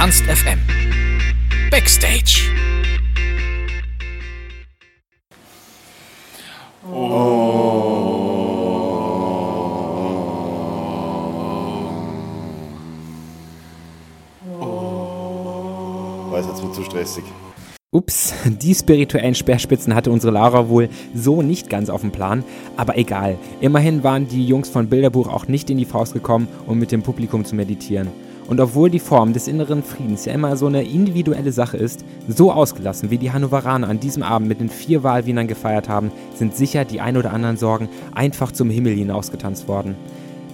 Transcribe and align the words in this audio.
Ernst 0.00 0.22
FM. 0.26 0.60
Backstage. 1.72 2.42
Weil 16.30 16.40
es 16.40 16.46
jetzt 16.46 16.62
wird 16.62 16.74
zu 16.76 16.84
stressig. 16.84 17.24
Ups, 17.90 18.34
die 18.44 18.76
spirituellen 18.76 19.34
Speerspitzen 19.34 19.96
hatte 19.96 20.12
unsere 20.12 20.32
Laura 20.32 20.68
wohl 20.68 20.90
so 21.12 21.42
nicht 21.42 21.68
ganz 21.68 21.90
auf 21.90 22.02
dem 22.02 22.12
Plan, 22.12 22.44
aber 22.76 22.96
egal. 22.96 23.36
Immerhin 23.60 24.04
waren 24.04 24.28
die 24.28 24.46
Jungs 24.46 24.68
von 24.68 24.88
Bilderbuch 24.88 25.26
auch 25.26 25.48
nicht 25.48 25.70
in 25.70 25.76
die 25.76 25.84
Faust 25.84 26.12
gekommen, 26.12 26.46
um 26.68 26.78
mit 26.78 26.92
dem 26.92 27.02
Publikum 27.02 27.44
zu 27.44 27.56
meditieren. 27.56 28.12
Und 28.48 28.60
obwohl 28.60 28.88
die 28.88 28.98
Form 28.98 29.34
des 29.34 29.46
inneren 29.46 29.82
Friedens 29.82 30.24
ja 30.24 30.32
immer 30.32 30.56
so 30.56 30.66
eine 30.66 30.82
individuelle 30.82 31.52
Sache 31.52 31.76
ist, 31.76 32.02
so 32.28 32.50
ausgelassen 32.50 33.10
wie 33.10 33.18
die 33.18 33.30
Hannoveraner 33.30 33.88
an 33.88 34.00
diesem 34.00 34.22
Abend 34.22 34.48
mit 34.48 34.60
den 34.60 34.70
vier 34.70 35.02
Wahlwienern 35.02 35.46
gefeiert 35.46 35.88
haben, 35.88 36.10
sind 36.34 36.56
sicher 36.56 36.86
die 36.86 37.02
ein 37.02 37.18
oder 37.18 37.34
anderen 37.34 37.58
Sorgen 37.58 37.90
einfach 38.14 38.50
zum 38.50 38.70
Himmel 38.70 38.94
hinausgetanzt 38.94 39.68
worden. 39.68 39.96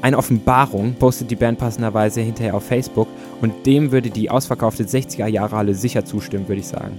Eine 0.03 0.19
Offenbarung 0.19 0.97
postet 0.97 1.31
die 1.31 1.37
Band 1.37 1.59
passenderweise 1.59 2.21
hinterher 2.21 2.57
auf 2.57 2.65
Facebook 2.65 3.07
und 3.41 3.65
dem 3.65 3.93
würde 3.93 4.11
die 4.11 4.29
ausverkaufte 4.29 4.85
60er-Jahre-Halle 4.85 5.75
sicher 5.75 6.05
zustimmen, 6.05 6.49
würde 6.49 6.61
ich 6.61 6.69
sagen. 6.69 6.99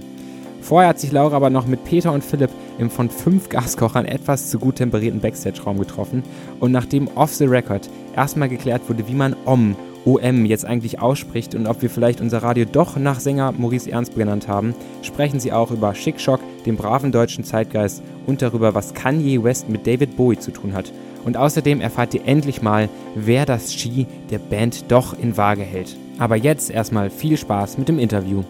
Vorher 0.62 0.88
hat 0.88 0.98
sich 0.98 1.12
Laura 1.12 1.36
aber 1.36 1.50
noch 1.50 1.66
mit 1.66 1.84
Peter 1.84 2.10
und 2.10 2.24
Philipp 2.24 2.50
im 2.78 2.90
von 2.90 3.10
fünf 3.10 3.50
Gaskochern 3.50 4.06
etwas 4.06 4.50
zu 4.50 4.58
gut 4.58 4.76
temperierten 4.76 5.20
Backstage-Raum 5.20 5.78
getroffen 5.78 6.24
und 6.58 6.72
nachdem 6.72 7.08
off 7.14 7.34
the 7.34 7.44
record 7.44 7.88
erstmal 8.16 8.48
geklärt 8.48 8.82
wurde, 8.88 9.06
wie 9.06 9.14
man 9.14 9.36
Om, 9.44 9.76
OM 10.06 10.46
jetzt 10.46 10.64
eigentlich 10.64 11.00
ausspricht 11.00 11.54
und 11.54 11.66
ob 11.66 11.82
wir 11.82 11.90
vielleicht 11.90 12.20
unser 12.20 12.42
Radio 12.42 12.64
doch 12.64 12.96
nach 12.96 13.18
Sänger 13.18 13.52
Maurice 13.52 13.90
Ernst 13.90 14.14
benannt 14.14 14.46
haben, 14.46 14.74
sprechen 15.02 15.40
sie 15.40 15.52
auch 15.52 15.72
über 15.72 15.94
Schickschock, 15.94 16.40
den 16.64 16.76
braven 16.76 17.10
deutschen 17.10 17.44
Zeitgeist 17.44 18.02
und 18.26 18.40
darüber, 18.40 18.74
was 18.74 18.94
Kanye 18.94 19.42
West 19.42 19.68
mit 19.68 19.86
David 19.86 20.16
Bowie 20.16 20.38
zu 20.38 20.52
tun 20.52 20.74
hat. 20.74 20.92
Und 21.24 21.36
außerdem 21.36 21.80
erfahrt 21.80 22.14
ihr 22.14 22.24
endlich 22.24 22.62
mal, 22.62 22.88
wer 23.16 23.46
das 23.46 23.74
Ski 23.74 24.06
der 24.30 24.38
Band 24.38 24.92
doch 24.92 25.18
in 25.18 25.36
Waage 25.36 25.62
hält. 25.62 25.96
Aber 26.18 26.36
jetzt 26.36 26.70
erstmal 26.70 27.10
viel 27.10 27.36
Spaß 27.36 27.76
mit 27.76 27.88
dem 27.88 27.98
Interview. 27.98 28.44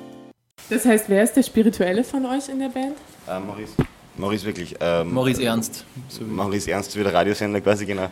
Das 0.69 0.85
heißt, 0.85 1.09
wer 1.09 1.23
ist 1.25 1.35
der 1.35 1.43
Spirituelle 1.43 2.05
von 2.05 2.27
euch 2.27 2.51
in 2.51 2.59
der 2.59 2.69
Band? 2.69 2.97
Äh, 3.27 3.41
Maurice. 3.41 3.73
Maurice 4.19 4.45
wirklich. 4.45 4.75
Ähm, 4.81 5.13
Maurice 5.13 5.43
Ernst. 5.43 5.85
Maurice 6.21 6.71
Ernst, 6.71 6.97
wie 6.99 7.03
der 7.03 7.15
Radiosender 7.15 7.61
quasi, 7.61 7.87
genau. 7.87 8.09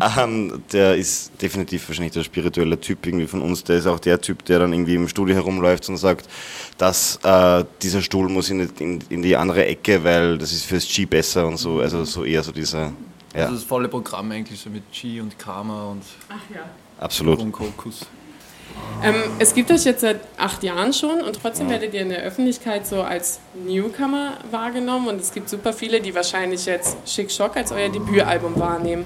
Ähm, 0.00 0.62
der 0.72 0.96
ist 0.96 1.30
definitiv 1.40 1.88
wahrscheinlich 1.88 2.12
der 2.12 2.24
spirituelle 2.24 2.80
Typ 2.80 3.06
irgendwie 3.06 3.26
von 3.26 3.42
uns. 3.42 3.62
Der 3.64 3.76
ist 3.76 3.86
auch 3.86 4.00
der 4.00 4.20
Typ, 4.20 4.44
der 4.44 4.58
dann 4.58 4.72
irgendwie 4.72 4.96
im 4.96 5.08
Studio 5.08 5.36
herumläuft 5.36 5.88
und 5.88 5.96
sagt, 5.96 6.28
dass 6.78 7.20
äh, 7.22 7.64
dieser 7.80 8.02
Stuhl 8.02 8.28
muss 8.28 8.50
in, 8.50 8.68
in, 8.78 9.00
in, 9.08 9.22
die 9.22 9.36
andere 9.36 9.66
Ecke, 9.66 10.02
weil 10.02 10.38
das 10.38 10.52
ist 10.52 10.64
fürs 10.64 10.88
Ski 10.88 11.06
besser 11.06 11.46
und 11.46 11.58
so. 11.58 11.80
Also 11.80 12.04
so 12.04 12.24
eher 12.24 12.42
so 12.42 12.50
dieser. 12.50 12.92
Ja. 13.34 13.44
Also 13.44 13.54
das 13.54 13.64
volle 13.64 13.88
Programm 13.88 14.30
eigentlich 14.32 14.60
so 14.60 14.70
mit 14.70 14.82
Ski 14.92 15.20
und 15.20 15.38
Karma 15.38 15.90
und 15.90 16.02
Ach 16.28 16.54
ja. 16.54 16.64
Absolut. 16.98 17.38
und 17.38 17.52
Kokos. 17.52 18.06
Ähm, 19.04 19.16
es 19.38 19.54
gibt 19.54 19.70
euch 19.70 19.84
jetzt 19.84 20.00
seit 20.00 20.20
acht 20.38 20.62
Jahren 20.62 20.94
schon 20.94 21.20
und 21.20 21.38
trotzdem 21.42 21.68
werdet 21.68 21.92
ihr 21.92 22.00
in 22.00 22.08
der 22.08 22.22
Öffentlichkeit 22.22 22.86
so 22.86 23.02
als 23.02 23.38
Newcomer 23.66 24.38
wahrgenommen 24.50 25.08
und 25.08 25.20
es 25.20 25.32
gibt 25.32 25.50
super 25.50 25.74
viele, 25.74 26.00
die 26.00 26.14
wahrscheinlich 26.14 26.64
jetzt 26.64 26.96
Schick 27.06 27.30
Schock 27.30 27.54
als 27.56 27.70
euer 27.70 27.90
Debütalbum 27.90 28.58
wahrnehmen. 28.58 29.04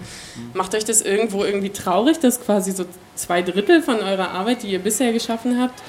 Macht 0.54 0.76
euch 0.76 0.84
das 0.84 1.02
irgendwo 1.02 1.44
irgendwie 1.44 1.70
traurig, 1.70 2.20
dass 2.20 2.40
quasi 2.40 2.70
so 2.70 2.84
zwei 3.16 3.42
Drittel 3.42 3.82
von 3.82 3.96
eurer 3.96 4.30
Arbeit, 4.30 4.62
die 4.62 4.68
ihr 4.68 4.78
bisher 4.78 5.12
geschaffen 5.12 5.60
habt, 5.60 5.82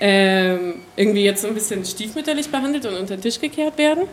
ähm, 0.00 0.80
irgendwie 0.96 1.22
jetzt 1.22 1.42
so 1.42 1.48
ein 1.48 1.54
bisschen 1.54 1.84
stiefmütterlich 1.84 2.50
behandelt 2.50 2.84
und 2.86 2.94
unter 2.94 3.16
den 3.16 3.22
Tisch 3.22 3.38
gekehrt 3.38 3.78
werden? 3.78 4.08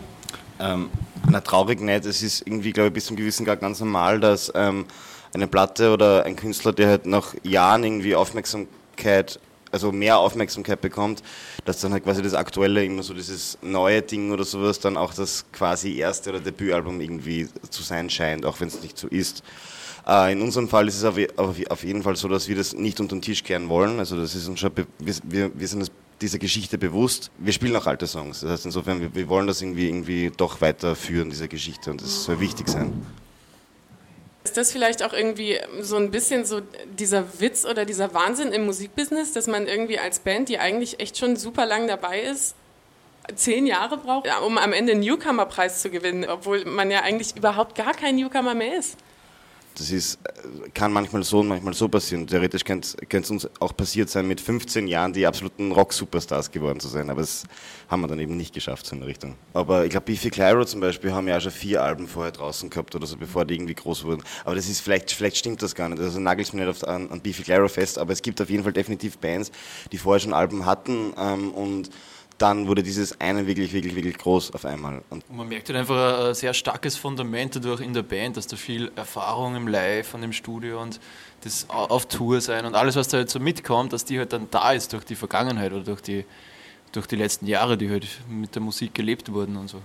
Ähm, 0.60 0.92
na, 1.28 1.42
traurig 1.42 1.82
nicht. 1.82 2.06
Es 2.06 2.22
ist 2.22 2.46
irgendwie, 2.46 2.72
glaube 2.72 2.90
ich, 2.90 2.94
bis 2.94 3.06
zum 3.06 3.16
gewissen 3.16 3.46
Grad 3.46 3.62
ganz 3.62 3.80
normal, 3.80 4.20
dass 4.20 4.52
ähm, 4.54 4.86
eine 5.34 5.48
Platte 5.48 5.92
oder 5.92 6.24
ein 6.26 6.36
Künstler, 6.36 6.72
der 6.72 6.90
halt 6.90 7.08
nach 7.08 7.34
Jahren 7.44 7.84
irgendwie 7.84 8.16
Aufmerksamkeit, 8.16 8.79
also 9.72 9.92
mehr 9.92 10.18
Aufmerksamkeit 10.18 10.82
bekommt, 10.82 11.22
dass 11.66 11.82
dann 11.82 11.92
halt 11.92 12.04
quasi 12.04 12.22
das 12.22 12.34
Aktuelle, 12.34 12.84
immer 12.84 13.04
so 13.04 13.14
dieses 13.14 13.58
neue 13.62 14.02
Ding 14.02 14.32
oder 14.32 14.44
sowas, 14.44 14.80
dann 14.80 14.98
auch 14.98 15.14
das 15.14 15.46
quasi 15.52 15.98
erste 15.98 16.32
oder 16.32 16.40
Debütalbum 16.40 17.00
irgendwie 17.02 17.48
zu 17.70 17.84
sein 17.84 18.10
scheint, 18.10 18.46
auch 18.46 18.60
wenn 18.60 18.68
es 18.68 18.82
nicht 18.82 18.98
so 18.98 19.08
ist. 19.08 19.44
Äh, 20.08 20.32
in 20.32 20.42
unserem 20.42 20.68
Fall 20.68 20.88
ist 20.88 20.98
es 20.98 21.04
auf, 21.04 21.18
auf 21.38 21.84
jeden 21.84 22.04
Fall 22.04 22.16
so, 22.16 22.28
dass 22.28 22.48
wir 22.48 22.56
das 22.56 22.74
nicht 22.74 23.00
unter 23.00 23.16
den 23.16 23.22
Tisch 23.22 23.44
kehren 23.44 23.70
wollen. 23.70 24.00
Also 24.00 24.18
das 24.18 24.36
ist 24.36 24.48
uns 24.48 24.60
schon, 24.60 24.72
wir, 25.00 25.52
wir 25.54 25.68
sind 25.68 25.82
uns 25.82 25.92
dieser 26.22 26.40
Geschichte 26.40 26.78
bewusst. 26.78 27.32
Wir 27.38 27.54
spielen 27.54 27.76
auch 27.76 27.88
alte 27.88 28.08
Songs. 28.08 28.42
Das 28.42 28.50
heißt 28.50 28.66
insofern, 28.66 29.02
wir, 29.02 29.16
wir 29.16 29.30
wollen 29.30 29.48
das 29.48 29.62
irgendwie, 29.62 29.88
irgendwie 29.88 30.32
doch 30.36 30.62
weiterführen, 30.62 31.30
diese 31.30 31.48
Geschichte, 31.48 31.92
und 31.92 32.02
das 32.02 32.24
soll 32.24 32.40
wichtig 32.40 32.68
sein. 32.68 33.06
Ist 34.50 34.58
das 34.58 34.72
vielleicht 34.72 35.04
auch 35.04 35.14
irgendwie 35.14 35.60
so 35.80 35.96
ein 35.98 36.10
bisschen 36.10 36.44
so 36.44 36.62
dieser 36.98 37.40
Witz 37.40 37.66
oder 37.66 37.86
dieser 37.86 38.16
Wahnsinn 38.16 38.52
im 38.52 38.66
Musikbusiness, 38.66 39.32
dass 39.32 39.46
man 39.46 39.68
irgendwie 39.68 40.00
als 40.00 40.18
Band, 40.18 40.50
die 40.50 40.58
eigentlich 40.58 41.00
echt 41.00 41.20
schon 41.20 41.36
super 41.36 41.68
lang 41.68 41.88
dabei 41.88 42.22
ist, 42.22 42.56
zehn 43.36 43.68
Jahre 43.68 43.98
braucht, 43.98 44.28
um 44.44 44.58
am 44.58 44.74
Ende 44.74 44.94
einen 44.94 45.02
Newcomer-Preis 45.02 45.84
zu 45.84 45.92
gewinnen, 45.92 46.26
obwohl 46.28 46.66
man 46.66 46.90
ja 46.90 47.02
eigentlich 47.02 47.36
überhaupt 47.36 47.76
gar 47.76 47.94
kein 47.94 48.16
Newcomer 48.16 48.56
mehr 48.56 48.80
ist? 48.80 48.98
Das 49.80 49.92
ist, 49.92 50.20
kann 50.74 50.92
manchmal 50.92 51.24
so 51.24 51.40
und 51.40 51.48
manchmal 51.48 51.74
so 51.74 51.88
passieren. 51.88 52.28
Theoretisch 52.28 52.66
könnte 52.66 52.98
es 53.10 53.32
uns 53.32 53.50
auch 53.62 53.76
passiert 53.76 54.10
sein, 54.10 54.28
mit 54.28 54.42
15 54.42 54.88
Jahren 54.88 55.14
die 55.14 55.26
absoluten 55.26 55.72
Rock-Superstars 55.72 56.52
geworden 56.52 56.82
zu 56.82 56.90
sein. 56.90 57.10
Aber 57.10 57.22
das 57.22 57.46
haben 57.88 58.02
wir 58.02 58.08
dann 58.08 58.20
eben 58.20 58.36
nicht 58.36 58.54
geschafft 58.54 58.86
so 58.86 58.94
in 58.94 59.00
der 59.00 59.08
Richtung. 59.08 59.36
Aber 59.54 59.86
ich 59.86 59.92
glaube, 59.92 60.08
Beefy 60.08 60.30
Clyro 60.30 60.66
zum 60.66 60.82
Beispiel 60.82 61.14
haben 61.14 61.30
ja 61.30 61.38
auch 61.38 61.42
schon 61.42 61.54
vier 61.54 61.82
Alben 61.82 62.10
vorher 62.10 62.34
draußen 62.34 62.70
gehabt 62.70 62.94
oder 62.94 63.08
so, 63.08 63.16
bevor 63.16 63.46
die 63.46 63.56
irgendwie 63.56 63.74
groß 63.74 64.04
wurden. 64.04 64.22
Aber 64.44 64.56
das 64.56 64.68
ist 64.68 64.82
vielleicht, 64.82 65.12
vielleicht 65.12 65.38
stimmt 65.38 65.62
das 65.62 65.74
gar 65.74 65.88
nicht. 65.88 66.02
Also 66.02 66.20
nagelt 66.20 66.54
mir 66.54 66.66
nicht 66.66 66.86
an, 66.86 67.10
an 67.10 67.22
Beefy 67.22 67.44
Clyro 67.44 67.70
fest. 67.70 67.98
Aber 68.00 68.12
es 68.12 68.22
gibt 68.22 68.42
auf 68.42 68.50
jeden 68.50 68.64
Fall 68.64 68.74
definitiv 68.74 69.18
Bands, 69.18 69.50
die 69.94 69.98
vorher 69.98 70.20
schon 70.20 70.34
Alben 70.34 70.66
hatten 70.66 71.14
ähm, 71.18 71.52
und 71.52 71.90
dann 72.42 72.68
wurde 72.68 72.82
dieses 72.82 73.20
eine 73.20 73.46
wirklich, 73.46 73.74
wirklich, 73.74 73.96
wirklich 73.96 74.18
groß 74.18 74.54
auf 74.54 74.66
einmal. 74.66 75.02
Und, 75.10 75.24
und 75.28 75.38
man 75.38 75.48
merkt 75.48 75.70
halt 75.70 75.78
einfach 75.78 76.28
ein 76.30 76.34
sehr 76.34 76.54
starkes 76.54 76.96
Fundament 76.96 77.56
dadurch 77.56 77.82
in 77.82 77.94
der 77.94 78.02
Band, 78.02 78.38
dass 78.38 78.48
da 78.48 78.56
viel 78.56 78.92
Erfahrung 78.96 79.56
im 79.56 79.68
Live 79.68 80.14
und 80.14 80.24
im 80.24 80.34
Studio 80.34 80.82
und 80.82 81.00
das 81.44 81.68
auf 81.70 82.08
Tour 82.08 82.42
sein 82.42 82.66
und 82.66 82.76
alles, 82.76 82.96
was 82.96 83.10
da 83.10 83.18
halt 83.18 83.30
so 83.30 83.40
mitkommt, 83.40 83.94
dass 83.94 84.06
die 84.06 84.18
halt 84.18 84.34
dann 84.34 84.48
da 84.52 84.72
ist 84.72 84.94
durch 84.94 85.04
die 85.04 85.16
Vergangenheit 85.16 85.72
oder 85.72 85.84
durch 85.84 86.02
die, 86.02 86.26
durch 86.92 87.08
die 87.08 87.18
letzten 87.18 87.46
Jahre, 87.46 87.78
die 87.78 87.90
halt 87.90 88.08
mit 88.30 88.56
der 88.56 88.62
Musik 88.62 88.94
gelebt 88.94 89.32
wurden 89.32 89.58
und 89.58 89.68
so. 89.68 89.82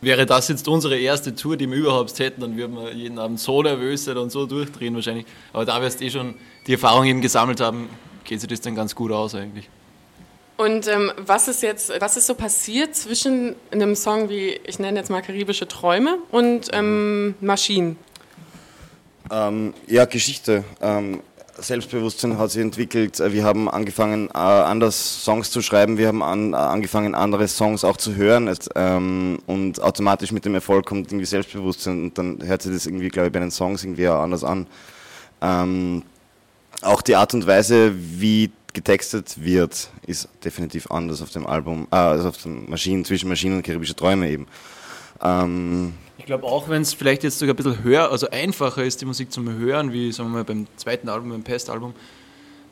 Wäre 0.00 0.26
das 0.26 0.48
jetzt 0.48 0.68
unsere 0.68 0.98
erste 0.98 1.34
Tour, 1.34 1.56
die 1.56 1.68
wir 1.68 1.76
überhaupt 1.76 2.16
hätten, 2.18 2.40
dann 2.42 2.56
würden 2.56 2.76
wir 2.76 2.92
jeden 2.92 3.18
Abend 3.18 3.40
so 3.40 3.62
nervös 3.62 4.04
sein 4.04 4.16
und 4.18 4.30
so 4.30 4.46
durchdrehen 4.46 4.94
wahrscheinlich. 4.94 5.26
Aber 5.52 5.64
da 5.64 5.80
wir 5.80 5.88
eh 6.00 6.10
schon 6.10 6.34
die 6.66 6.72
Erfahrung 6.72 7.06
eben 7.06 7.20
gesammelt 7.20 7.60
haben, 7.60 7.88
geht 8.24 8.40
sich 8.40 8.48
das 8.48 8.60
dann 8.60 8.74
ganz 8.74 8.94
gut 8.94 9.10
aus 9.10 9.34
eigentlich. 9.34 9.68
Und 10.56 10.88
ähm, 10.88 11.12
was 11.18 11.48
ist 11.48 11.62
jetzt, 11.62 11.92
was 12.00 12.16
ist 12.16 12.26
so 12.26 12.34
passiert 12.34 12.94
zwischen 12.94 13.56
einem 13.70 13.94
Song 13.94 14.30
wie, 14.30 14.58
ich 14.64 14.78
nenne 14.78 14.98
jetzt 14.98 15.10
mal 15.10 15.20
Karibische 15.20 15.68
Träume 15.68 16.18
und 16.30 16.70
ähm, 16.72 17.34
Maschinen? 17.40 17.98
Ähm, 19.30 19.74
ja, 19.86 20.06
Geschichte. 20.06 20.64
Ähm, 20.80 21.20
Selbstbewusstsein 21.58 22.38
hat 22.38 22.50
sich 22.50 22.62
entwickelt. 22.62 23.18
Wir 23.18 23.44
haben 23.44 23.68
angefangen, 23.68 24.28
äh, 24.28 24.38
anders 24.38 25.24
Songs 25.24 25.50
zu 25.50 25.62
schreiben. 25.62 25.98
Wir 25.98 26.08
haben 26.08 26.22
an, 26.22 26.52
äh, 26.52 26.56
angefangen, 26.56 27.14
andere 27.14 27.48
Songs 27.48 27.84
auch 27.84 27.96
zu 27.96 28.14
hören. 28.14 28.48
Es, 28.48 28.68
ähm, 28.74 29.38
und 29.46 29.80
automatisch 29.80 30.32
mit 30.32 30.44
dem 30.44 30.54
Erfolg 30.54 30.86
kommt 30.86 31.08
irgendwie 31.08 31.26
Selbstbewusstsein. 31.26 32.04
Und 32.04 32.18
dann 32.18 32.38
hört 32.42 32.62
sich 32.62 32.72
das 32.72 32.86
irgendwie, 32.86 33.08
glaube 33.08 33.28
ich, 33.28 33.32
bei 33.32 33.40
den 33.40 33.50
Songs 33.50 33.84
irgendwie 33.84 34.08
auch 34.08 34.20
anders 34.20 34.44
an. 34.44 34.66
Ähm, 35.40 36.02
auch 36.82 37.02
die 37.02 37.16
Art 37.16 37.32
und 37.32 37.46
Weise, 37.46 37.92
wie 37.94 38.50
getextet 38.76 39.42
wird, 39.42 39.88
ist 40.06 40.28
definitiv 40.44 40.90
anders 40.90 41.22
auf 41.22 41.30
dem 41.30 41.46
Album, 41.46 41.88
äh, 41.90 41.96
also 41.96 42.28
auf 42.28 42.36
den 42.42 42.68
Maschinen, 42.68 43.04
zwischen 43.06 43.28
Maschinen 43.28 43.56
und 43.56 43.62
karibische 43.62 43.96
Träume 43.96 44.30
eben. 44.30 44.46
Ähm 45.22 45.94
ich 46.18 46.26
glaube 46.26 46.44
auch, 46.44 46.68
wenn 46.68 46.82
es 46.82 46.92
vielleicht 46.92 47.24
jetzt 47.24 47.38
sogar 47.38 47.54
ein 47.54 47.56
bisschen 47.56 47.82
höher, 47.82 48.10
also 48.10 48.28
einfacher 48.28 48.84
ist, 48.84 49.00
die 49.00 49.06
Musik 49.06 49.32
zum 49.32 49.50
Hören, 49.50 49.92
wie 49.92 50.12
sagen 50.12 50.28
wir 50.28 50.34
mal 50.34 50.44
beim 50.44 50.66
zweiten 50.76 51.08
Album, 51.08 51.30
beim 51.30 51.42
Pest-Album, 51.42 51.94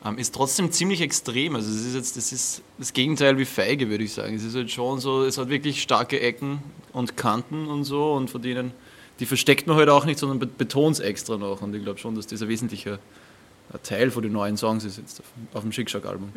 ähm, 0.04 0.18
ist 0.18 0.34
trotzdem 0.34 0.70
ziemlich 0.70 1.00
extrem. 1.00 1.56
Also 1.56 1.70
es 1.70 1.86
ist 1.86 1.94
jetzt, 1.94 2.16
das 2.18 2.32
ist 2.32 2.62
das 2.78 2.92
Gegenteil 2.92 3.38
wie 3.38 3.46
feige, 3.46 3.88
würde 3.88 4.04
ich 4.04 4.12
sagen. 4.12 4.34
Es 4.34 4.44
ist 4.44 4.54
halt 4.54 4.70
schon 4.70 5.00
so, 5.00 5.24
es 5.24 5.38
hat 5.38 5.48
wirklich 5.48 5.80
starke 5.80 6.20
Ecken 6.20 6.58
und 6.92 7.16
Kanten 7.16 7.66
und 7.66 7.84
so 7.84 8.12
und 8.12 8.28
von 8.28 8.42
denen, 8.42 8.72
die 9.20 9.26
versteckt 9.26 9.66
man 9.66 9.76
halt 9.76 9.88
auch 9.88 10.04
nicht, 10.04 10.18
sondern 10.18 10.50
betont 10.58 10.96
es 10.96 11.00
extra 11.00 11.38
noch. 11.38 11.62
Und 11.62 11.74
ich 11.74 11.82
glaube 11.82 11.98
schon, 11.98 12.14
dass 12.14 12.26
das 12.26 12.42
ein 12.42 12.48
wesentlicher 12.48 12.98
ein 13.72 13.82
Teil 13.82 14.10
von 14.10 14.22
den 14.22 14.32
neuen 14.32 14.56
Songs 14.56 14.84
ist 14.84 14.98
jetzt 14.98 15.22
auf, 15.52 15.62
dem 15.62 15.72
Schickschack-Album. 15.72 16.32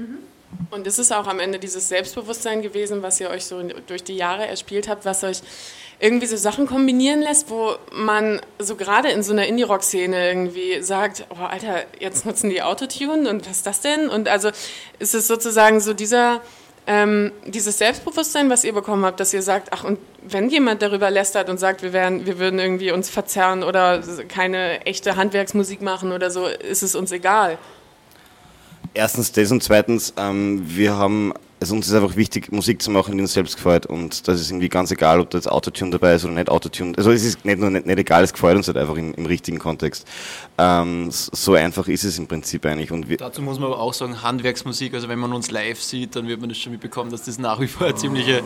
Und 0.71 0.88
ist 0.88 0.97
es 0.97 1.12
auch 1.12 1.27
am 1.27 1.39
Ende 1.39 1.59
dieses 1.59 1.88
Selbstbewusstsein 1.89 2.62
gewesen, 2.62 3.03
was 3.03 3.19
ihr 3.19 3.29
euch 3.29 3.45
so 3.45 3.62
durch 3.85 4.03
die 4.03 4.15
Jahre 4.15 4.47
erspielt 4.47 4.88
habt, 4.88 5.06
was 5.06 5.24
euch 5.24 5.41
irgendwie 6.00 6.27
so 6.27 6.38
Sachen 6.38 6.68
kombinieren 6.68 7.21
lässt, 7.21 7.50
wo 7.50 7.75
man 7.91 8.39
so 8.59 8.75
gerade 8.75 9.09
in 9.09 9.24
so 9.24 9.33
einer 9.33 9.47
Indie-Rock-Szene 9.47 10.29
irgendwie 10.29 10.81
sagt, 10.81 11.25
oh 11.29 11.44
Alter, 11.44 11.83
jetzt 12.00 12.25
nutzen 12.25 12.50
die 12.50 12.62
Autotune 12.62 13.29
und 13.29 13.47
was 13.47 13.57
ist 13.57 13.68
das 13.68 13.81
denn? 13.81 14.07
Und 14.07 14.27
also 14.27 14.50
ist 15.00 15.15
es 15.15 15.27
sozusagen 15.27 15.79
so 15.79 15.94
dieser, 15.94 16.41
ähm, 16.88 17.34
dieses 17.45 17.78
Selbstbewusstsein, 17.78 18.50
was 18.50 18.63
ihr 18.63 18.74
bekommen 18.74 19.06
habt, 19.06 19.19
dass 19.19 19.34
ihr 19.34 19.42
sagt, 19.42 19.74
ach 19.74 19.84
und 19.84 20.00
wenn 20.24 20.50
jemand 20.50 20.81
darüber 20.81 21.12
lästert 21.12 21.50
und 21.50 21.60
sagt, 21.60 21.84
wir, 21.84 21.92
wären, 21.92 22.25
wir 22.25 22.39
würden 22.39 22.60
irgendwie 22.60 22.92
uns 22.92 23.10
verzerren 23.10 23.63
oder 23.63 24.01
keine 24.30 24.86
echte 24.86 25.18
Handwerksmusik 25.18 25.81
machen 25.81 26.13
oder 26.13 26.31
so, 26.31 26.45
ist 26.48 26.84
es 26.84 26.95
uns 26.95 27.12
egal. 27.12 27.57
Erstens 28.94 29.34
das 29.34 29.51
und 29.51 29.62
zweitens, 29.62 30.13
ähm, 30.18 30.63
wir 30.66 30.95
haben, 30.95 31.34
also 31.59 31.75
uns 31.75 31.88
ist 31.88 31.94
einfach 31.94 32.15
wichtig, 32.15 32.51
Musik 32.51 32.81
zu 32.81 32.92
machen, 32.92 33.15
die 33.15 33.21
uns 33.21 33.33
selbst 33.33 33.56
gefällt 33.56 33.86
und 33.88 34.27
das 34.27 34.39
ist 34.39 34.51
irgendwie 34.51 34.69
ganz 34.69 34.92
egal, 34.92 35.19
ob 35.19 35.30
da 35.31 35.38
jetzt 35.38 35.50
Autotune 35.50 35.92
dabei 35.92 36.13
ist 36.13 36.24
oder 36.24 36.33
nicht 36.33 36.50
Autotune. 36.50 36.94
Also 36.98 37.12
es 37.12 37.24
ist 37.24 37.45
nicht 37.45 37.59
nur 37.59 37.71
nicht, 37.71 37.86
nicht 37.88 37.98
egal, 37.98 38.24
es 38.24 38.33
gefällt 38.33 38.57
uns 38.57 38.68
halt 38.68 38.77
einfach 38.77 38.95
im, 38.95 39.13
im 39.15 39.25
richtigen 39.25 39.57
Kontext. 39.57 40.07
Ähm, 40.57 41.09
so 41.09 41.56
einfach 41.56 41.88
ist 41.88 42.04
es 42.04 42.19
im 42.19 42.27
Prinzip 42.27 42.65
eigentlich. 42.65 42.92
Und 42.92 43.07
Dazu 43.19 43.42
muss 43.42 43.59
man 43.59 43.71
aber 43.71 43.81
auch 43.81 43.94
sagen, 43.94 44.21
Handwerksmusik, 44.21 44.94
also 44.94 45.09
wenn 45.09 45.19
man 45.19 45.33
uns 45.33 45.50
live 45.50 45.81
sieht, 45.81 46.15
dann 46.15 46.27
wird 46.27 46.39
man 46.39 46.50
das 46.50 46.59
schon 46.59 46.71
mitbekommen, 46.74 47.09
dass 47.09 47.24
das 47.24 47.39
nach 47.39 47.60
wie 47.60 47.68
vor 47.68 47.88
eine 47.88 47.95
ziemliche 47.95 48.44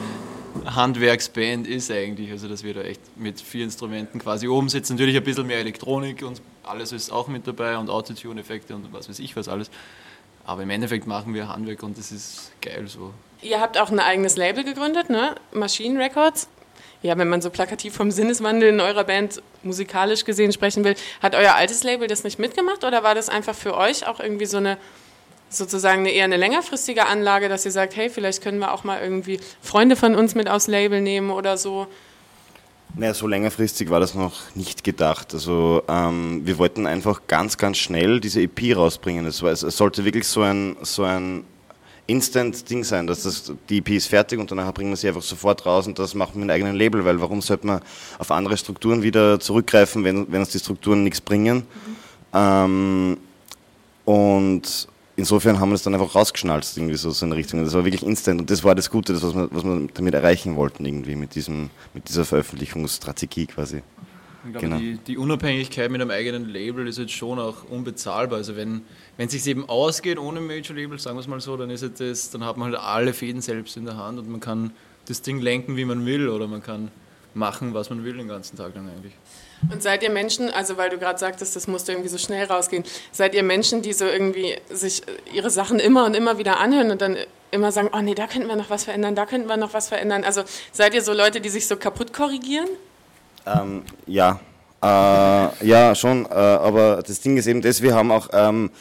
Handwerksband 0.65 1.67
ist 1.67 1.91
eigentlich. 1.91 2.31
Also 2.31 2.47
dass 2.47 2.63
wir 2.63 2.73
da 2.73 2.81
echt 2.81 3.01
mit 3.17 3.41
vier 3.41 3.65
Instrumenten 3.65 4.19
quasi 4.19 4.47
oben 4.47 4.69
sitzen. 4.69 4.93
Natürlich 4.93 5.17
ein 5.17 5.23
bisschen 5.23 5.47
mehr 5.47 5.59
Elektronik 5.59 6.23
und 6.23 6.41
alles 6.63 6.93
ist 6.93 7.11
auch 7.11 7.27
mit 7.27 7.45
dabei 7.45 7.77
und 7.77 7.89
Autotune-Effekte 7.89 8.73
und 8.75 8.93
was 8.93 9.09
weiß 9.09 9.19
ich 9.19 9.35
was 9.35 9.49
alles. 9.49 9.69
Aber 10.45 10.63
im 10.63 10.69
Endeffekt 10.69 11.07
machen 11.07 11.33
wir 11.33 11.47
Handwerk 11.47 11.83
und 11.83 11.97
das 11.97 12.11
ist 12.11 12.51
geil 12.61 12.87
so. 12.87 13.13
Ihr 13.41 13.59
habt 13.59 13.77
auch 13.77 13.89
ein 13.89 13.99
eigenes 13.99 14.37
Label 14.37 14.63
gegründet, 14.63 15.09
ne? 15.09 15.35
Machine 15.51 15.99
Records. 15.99 16.47
Ja, 17.03 17.17
wenn 17.17 17.29
man 17.29 17.41
so 17.41 17.49
plakativ 17.49 17.95
vom 17.95 18.11
Sinneswandel 18.11 18.69
in 18.69 18.79
eurer 18.79 19.03
Band 19.03 19.41
musikalisch 19.63 20.23
gesehen 20.23 20.51
sprechen 20.51 20.83
will, 20.83 20.95
hat 21.21 21.33
euer 21.33 21.55
altes 21.55 21.83
Label 21.83 22.07
das 22.07 22.23
nicht 22.23 22.37
mitgemacht 22.37 22.83
oder 22.83 23.01
war 23.01 23.15
das 23.15 23.29
einfach 23.29 23.55
für 23.55 23.75
euch 23.75 24.07
auch 24.07 24.19
irgendwie 24.19 24.45
so 24.45 24.57
eine 24.57 24.77
sozusagen 25.49 26.01
eine, 26.01 26.11
eher 26.11 26.23
eine 26.23 26.37
längerfristige 26.37 27.05
Anlage, 27.05 27.49
dass 27.49 27.65
ihr 27.65 27.71
sagt, 27.71 27.95
hey, 27.95 28.09
vielleicht 28.09 28.41
können 28.41 28.59
wir 28.59 28.73
auch 28.73 28.83
mal 28.83 29.01
irgendwie 29.01 29.39
Freunde 29.61 29.95
von 29.95 30.15
uns 30.15 30.33
mit 30.33 30.49
aufs 30.49 30.67
Label 30.67 31.01
nehmen 31.01 31.29
oder 31.29 31.57
so? 31.57 31.87
Naja, 32.95 33.13
so 33.13 33.25
längerfristig 33.25 33.89
war 33.89 33.99
das 33.99 34.15
noch 34.15 34.53
nicht 34.53 34.83
gedacht. 34.83 35.33
Also 35.33 35.83
ähm, 35.87 36.41
wir 36.43 36.57
wollten 36.57 36.85
einfach 36.85 37.21
ganz, 37.27 37.57
ganz 37.57 37.77
schnell 37.77 38.19
diese 38.19 38.41
EP 38.41 38.75
rausbringen. 38.75 39.25
Es, 39.25 39.41
war, 39.41 39.51
es 39.51 39.61
sollte 39.61 40.03
wirklich 40.03 40.27
so 40.27 40.41
ein, 40.41 40.75
so 40.81 41.03
ein 41.03 41.45
Instant-Ding 42.07 42.83
sein, 42.83 43.07
dass 43.07 43.23
das, 43.23 43.53
die 43.69 43.77
EP 43.77 43.89
ist 43.91 44.07
fertig 44.07 44.39
und 44.39 44.51
danach 44.51 44.73
bringen 44.73 44.89
wir 44.89 44.97
sie 44.97 45.07
einfach 45.07 45.21
sofort 45.21 45.65
raus 45.65 45.87
und 45.87 45.97
das 45.97 46.13
machen 46.15 46.33
wir 46.33 46.41
mit 46.41 46.49
einem 46.49 46.55
eigenen 46.55 46.75
Label, 46.75 47.05
weil 47.05 47.21
warum 47.21 47.41
sollte 47.41 47.65
man 47.65 47.81
auf 48.19 48.29
andere 48.31 48.57
Strukturen 48.57 49.01
wieder 49.03 49.39
zurückgreifen, 49.39 50.03
wenn, 50.03 50.29
wenn 50.29 50.41
uns 50.41 50.49
die 50.49 50.59
Strukturen 50.59 51.03
nichts 51.03 51.21
bringen? 51.21 51.57
Mhm. 51.57 51.97
Ähm, 52.33 53.17
und 54.03 54.87
insofern 55.15 55.59
haben 55.59 55.69
wir 55.69 55.75
es 55.75 55.83
dann 55.83 55.93
einfach 55.93 56.15
rausgeschnalzt, 56.15 56.77
irgendwie 56.77 56.95
so, 56.95 57.11
so 57.11 57.25
in 57.25 57.31
Richtung. 57.31 57.63
Das 57.63 57.73
war 57.73 57.85
wirklich 57.85 58.03
instant 58.03 58.41
und 58.41 58.49
das 58.49 58.63
war 58.63 58.75
das 58.75 58.89
Gute, 58.89 59.13
das, 59.13 59.23
was 59.23 59.35
wir, 59.35 59.49
was 59.51 59.63
wir 59.63 59.87
damit 59.93 60.13
erreichen 60.13 60.55
wollten, 60.55 60.85
irgendwie 60.85 61.15
mit, 61.15 61.35
diesem, 61.35 61.69
mit 61.93 62.09
dieser 62.09 62.25
Veröffentlichungsstrategie 62.25 63.47
quasi. 63.47 63.81
Ich 64.43 64.51
glaube, 64.51 64.65
genau. 64.65 64.79
die, 64.79 64.97
die, 64.97 65.17
Unabhängigkeit 65.17 65.91
mit 65.91 66.01
einem 66.01 66.09
eigenen 66.09 66.49
Label 66.49 66.87
ist 66.87 66.97
jetzt 66.97 67.11
schon 67.11 67.37
auch 67.37 67.63
unbezahlbar. 67.69 68.39
Also 68.39 68.55
wenn 68.55 68.81
es 69.17 69.31
sich 69.31 69.45
eben 69.45 69.69
ausgeht 69.69 70.17
ohne 70.17 70.41
Major 70.41 70.75
Label, 70.75 70.97
sagen 70.97 71.15
wir 71.15 71.21
es 71.21 71.27
mal 71.27 71.39
so, 71.39 71.55
dann 71.57 71.69
ist 71.69 71.87
das, 71.99 72.31
dann 72.31 72.43
hat 72.43 72.57
man 72.57 72.71
halt 72.71 72.81
alle 72.81 73.13
Fäden 73.13 73.41
selbst 73.41 73.77
in 73.77 73.85
der 73.85 73.97
Hand 73.97 74.17
und 74.17 74.29
man 74.29 74.39
kann 74.39 74.71
das 75.05 75.21
Ding 75.21 75.39
lenken, 75.39 75.77
wie 75.77 75.85
man 75.85 76.05
will, 76.05 76.27
oder 76.27 76.47
man 76.47 76.63
kann 76.63 76.89
machen, 77.33 77.73
was 77.73 77.89
man 77.89 78.03
will 78.03 78.17
den 78.17 78.27
ganzen 78.27 78.57
Tag 78.57 78.75
lang 78.75 78.89
eigentlich. 78.89 79.13
Und 79.69 79.83
seid 79.83 80.03
ihr 80.03 80.09
Menschen, 80.09 80.49
also 80.49 80.77
weil 80.77 80.89
du 80.89 80.97
gerade 80.97 81.19
sagtest, 81.19 81.55
das 81.55 81.67
musste 81.67 81.91
irgendwie 81.91 82.09
so 82.09 82.17
schnell 82.17 82.45
rausgehen, 82.45 82.83
seid 83.11 83.35
ihr 83.35 83.43
Menschen, 83.43 83.81
die 83.81 83.93
so 83.93 84.05
irgendwie 84.05 84.57
sich 84.69 85.03
ihre 85.33 85.49
Sachen 85.49 85.79
immer 85.79 86.05
und 86.05 86.15
immer 86.15 86.37
wieder 86.37 86.59
anhören 86.59 86.91
und 86.91 87.01
dann 87.01 87.17
immer 87.51 87.71
sagen, 87.71 87.89
oh 87.93 88.01
nee, 88.01 88.15
da 88.15 88.27
könnten 88.27 88.47
wir 88.47 88.55
noch 88.55 88.69
was 88.69 88.85
verändern, 88.85 89.15
da 89.15 89.25
könnten 89.25 89.47
wir 89.47 89.57
noch 89.57 89.73
was 89.73 89.89
verändern. 89.89 90.23
Also 90.23 90.43
seid 90.71 90.93
ihr 90.93 91.01
so 91.01 91.13
Leute, 91.13 91.41
die 91.41 91.49
sich 91.49 91.67
so 91.67 91.75
kaputt 91.75 92.13
korrigieren? 92.13 92.69
Ähm, 93.45 93.83
ja, 94.07 94.39
äh, 94.81 95.67
ja 95.67 95.93
schon, 95.95 96.25
äh, 96.25 96.29
aber 96.29 97.03
das 97.05 97.21
Ding 97.21 97.37
ist 97.37 97.47
eben 97.47 97.61
das, 97.61 97.81
wir 97.81 97.93
haben 97.93 98.11
auch... 98.11 98.29
Ähm, 98.33 98.71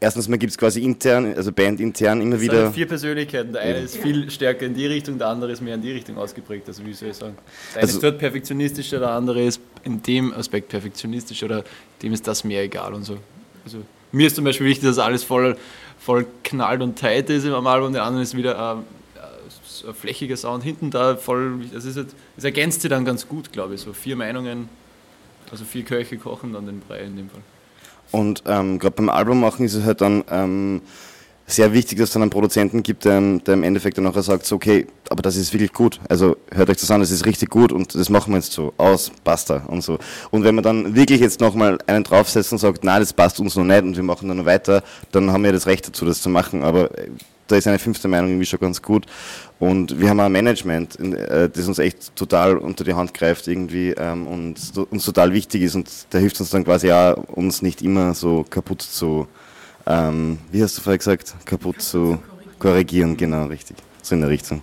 erstens 0.00 0.28
mal 0.28 0.38
gibt 0.38 0.50
es 0.50 0.58
quasi 0.58 0.82
intern, 0.82 1.34
also 1.34 1.52
bandintern 1.52 2.20
immer 2.20 2.32
das 2.32 2.40
wieder. 2.40 2.62
Sind 2.64 2.74
vier 2.74 2.88
Persönlichkeiten. 2.88 3.52
Der 3.52 3.62
eine 3.62 3.78
ist 3.78 3.96
viel 3.96 4.30
stärker 4.30 4.66
in 4.66 4.74
die 4.74 4.86
Richtung, 4.86 5.18
der 5.18 5.28
andere 5.28 5.52
ist 5.52 5.60
mehr 5.60 5.74
in 5.74 5.82
die 5.82 5.92
Richtung 5.92 6.16
ausgeprägt. 6.18 6.68
Also 6.68 6.84
wie 6.84 6.92
soll 6.92 7.10
ich 7.10 7.16
sagen? 7.16 7.36
Der 7.74 7.82
eine 7.82 7.82
also, 7.82 7.98
ist 7.98 8.02
dort 8.02 8.18
perfektionistischer, 8.18 8.98
der 8.98 9.10
andere 9.10 9.42
ist 9.42 9.60
in 9.84 10.02
dem 10.02 10.32
Aspekt 10.32 10.68
perfektionistisch 10.68 11.42
oder 11.42 11.64
dem 12.02 12.12
ist 12.12 12.26
das 12.26 12.44
mehr 12.44 12.62
egal 12.62 12.94
und 12.94 13.04
so. 13.04 13.18
Also 13.64 13.78
mir 14.12 14.26
ist 14.26 14.36
zum 14.36 14.44
Beispiel 14.44 14.66
wichtig, 14.66 14.88
dass 14.88 14.98
alles 14.98 15.24
voll, 15.24 15.56
voll 15.98 16.26
knallt 16.44 16.82
und 16.82 16.98
tight 16.98 17.30
ist 17.30 17.44
im 17.44 17.66
Album, 17.66 17.92
der 17.92 18.04
andere 18.04 18.22
ist 18.22 18.36
wieder 18.36 18.54
äh, 18.76 19.88
ein 19.88 19.94
flächiger 19.94 20.36
Sound 20.36 20.64
hinten 20.64 20.90
da 20.90 21.16
voll. 21.16 21.60
Das, 21.72 21.84
ist 21.84 21.96
halt, 21.96 22.08
das 22.36 22.44
ergänzt 22.44 22.82
sich 22.82 22.90
dann 22.90 23.04
ganz 23.04 23.28
gut, 23.28 23.52
glaube 23.52 23.74
ich. 23.74 23.80
So 23.80 23.92
vier 23.92 24.16
Meinungen, 24.16 24.68
also 25.50 25.64
vier 25.64 25.84
Köche 25.84 26.16
kochen 26.18 26.52
dann 26.52 26.66
den 26.66 26.80
Brei 26.80 27.00
in 27.00 27.16
dem 27.16 27.30
Fall. 27.30 27.42
Und 28.10 28.42
ähm, 28.46 28.78
gerade 28.78 28.96
beim 28.96 29.08
Album 29.10 29.40
machen 29.40 29.64
ist 29.64 29.74
es 29.74 29.84
halt 29.84 30.00
dann 30.00 30.24
ähm, 30.30 30.82
sehr 31.48 31.72
wichtig, 31.72 31.98
dass 31.98 32.10
es 32.10 32.12
dann 32.12 32.22
einen 32.22 32.30
Produzenten 32.30 32.82
gibt, 32.82 33.06
der, 33.06 33.20
der 33.38 33.54
im 33.54 33.62
Endeffekt 33.62 33.96
dann 33.96 34.06
auch 34.06 34.22
sagt, 34.22 34.44
so, 34.44 34.56
okay, 34.56 34.86
aber 35.08 35.22
das 35.22 35.36
ist 35.36 35.52
wirklich 35.54 35.72
gut. 35.72 35.98
Also 36.08 36.36
hört 36.52 36.68
euch 36.68 36.76
das 36.76 36.90
an, 36.90 37.00
das 37.00 37.10
ist 37.10 37.24
richtig 37.24 37.48
gut 37.48 37.72
und 37.72 37.94
das 37.94 38.10
machen 38.10 38.32
wir 38.32 38.38
jetzt 38.38 38.52
so, 38.52 38.74
aus, 38.76 39.10
basta 39.24 39.64
und 39.66 39.82
so. 39.82 39.98
Und 40.30 40.44
wenn 40.44 40.54
man 40.54 40.62
dann 40.62 40.94
wirklich 40.94 41.20
jetzt 41.20 41.40
nochmal 41.40 41.78
einen 41.86 42.04
draufsetzt 42.04 42.52
und 42.52 42.58
sagt, 42.58 42.84
nein, 42.84 43.00
das 43.00 43.14
passt 43.14 43.40
uns 43.40 43.56
noch 43.56 43.64
nicht 43.64 43.82
und 43.82 43.96
wir 43.96 44.02
machen 44.02 44.28
dann 44.28 44.36
noch 44.36 44.44
weiter, 44.44 44.82
dann 45.10 45.32
haben 45.32 45.42
wir 45.42 45.52
das 45.52 45.66
Recht 45.66 45.88
dazu, 45.88 46.04
das 46.04 46.20
zu 46.20 46.28
machen. 46.28 46.62
Aber 46.62 46.96
äh, 46.98 47.08
da 47.46 47.56
ist 47.56 47.66
eine 47.66 47.78
fünfte 47.78 48.08
Meinung 48.08 48.28
irgendwie 48.28 48.46
schon 48.46 48.60
ganz 48.60 48.82
gut. 48.82 49.06
Und 49.58 49.98
wir 49.98 50.10
haben 50.10 50.20
ein 50.20 50.30
Management, 50.30 51.00
äh, 51.00 51.48
das 51.48 51.66
uns 51.66 51.78
echt 51.78 52.14
total 52.14 52.58
unter 52.58 52.84
die 52.84 52.92
Hand 52.92 53.14
greift 53.14 53.48
irgendwie 53.48 53.90
ähm, 53.90 54.26
und 54.26 54.56
uns 54.90 55.04
total 55.04 55.32
wichtig 55.32 55.62
ist 55.62 55.74
und 55.74 55.88
da 56.10 56.18
hilft 56.18 56.38
uns 56.40 56.50
dann 56.50 56.64
quasi 56.64 56.92
auch, 56.92 57.16
uns 57.28 57.62
nicht 57.62 57.80
immer 57.80 58.14
so 58.14 58.44
kaputt 58.48 58.82
zu, 58.82 59.26
ähm, 59.88 60.38
wie 60.52 60.62
hast 60.62 60.76
du 60.76 60.82
vorher 60.82 60.98
gesagt, 60.98 61.34
kaputt, 61.46 61.80
zu 61.80 62.18
korrigieren. 62.58 62.58
korrigieren. 62.58 63.16
Genau, 63.16 63.46
richtig. 63.46 63.76
So 64.02 64.14
in 64.14 64.20
der 64.20 64.30
Richtung. 64.30 64.62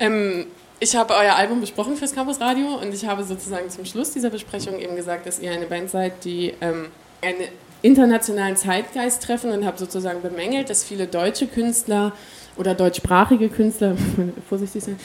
Ähm, 0.00 0.46
ich 0.80 0.96
habe 0.96 1.14
euer 1.14 1.34
Album 1.34 1.60
besprochen 1.60 1.96
fürs 1.96 2.14
Campus 2.14 2.40
Radio 2.40 2.76
und 2.80 2.94
ich 2.94 3.04
habe 3.06 3.24
sozusagen 3.24 3.68
zum 3.68 3.84
Schluss 3.84 4.12
dieser 4.12 4.30
Besprechung 4.30 4.78
eben 4.78 4.96
gesagt, 4.96 5.26
dass 5.26 5.38
ihr 5.38 5.52
eine 5.52 5.66
Band 5.66 5.90
seid, 5.90 6.24
die 6.24 6.54
ähm, 6.60 6.86
einen 7.20 7.48
internationalen 7.82 8.56
Zeitgeist 8.56 9.22
treffen 9.22 9.50
und 9.50 9.66
habe 9.66 9.78
sozusagen 9.78 10.22
bemängelt, 10.22 10.70
dass 10.70 10.82
viele 10.82 11.06
deutsche 11.06 11.46
Künstler 11.46 12.12
oder 12.56 12.74
deutschsprachige 12.74 13.48
Künstler, 13.48 13.96
vorsichtig 14.48 14.84
sein, 14.84 14.98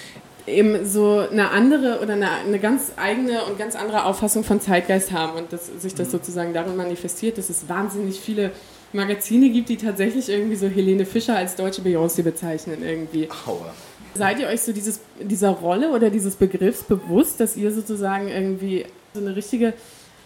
eben 0.47 0.85
so 0.85 1.19
eine 1.19 1.51
andere 1.51 1.99
oder 2.01 2.13
eine, 2.13 2.29
eine, 2.29 2.59
ganz 2.59 2.91
eigene 2.97 3.43
und 3.45 3.57
ganz 3.57 3.75
andere 3.75 4.05
Auffassung 4.05 4.43
von 4.43 4.59
Zeitgeist 4.59 5.11
haben 5.11 5.37
und 5.37 5.53
dass 5.53 5.67
sich 5.67 5.95
das 5.95 6.11
sozusagen 6.11 6.53
darin 6.53 6.75
manifestiert, 6.75 7.37
dass 7.37 7.49
es 7.49 7.69
wahnsinnig 7.69 8.19
viele 8.19 8.51
Magazine 8.93 9.49
gibt, 9.49 9.69
die 9.69 9.77
tatsächlich 9.77 10.29
irgendwie 10.29 10.55
so 10.55 10.67
Helene 10.67 11.05
Fischer 11.05 11.35
als 11.35 11.55
deutsche 11.55 11.81
Beyoncé 11.81 12.23
bezeichnen 12.23 12.83
irgendwie. 12.83 13.29
Aua. 13.45 13.73
Seid 14.15 14.39
ihr 14.39 14.47
euch 14.47 14.61
so 14.61 14.71
dieses, 14.71 14.99
dieser 15.19 15.49
Rolle 15.49 15.91
oder 15.91 16.09
dieses 16.09 16.35
Begriffs 16.35 16.83
bewusst, 16.83 17.39
dass 17.39 17.57
ihr 17.57 17.71
sozusagen 17.71 18.27
irgendwie 18.27 18.85
so 19.13 19.19
eine 19.19 19.35
richtige 19.35 19.73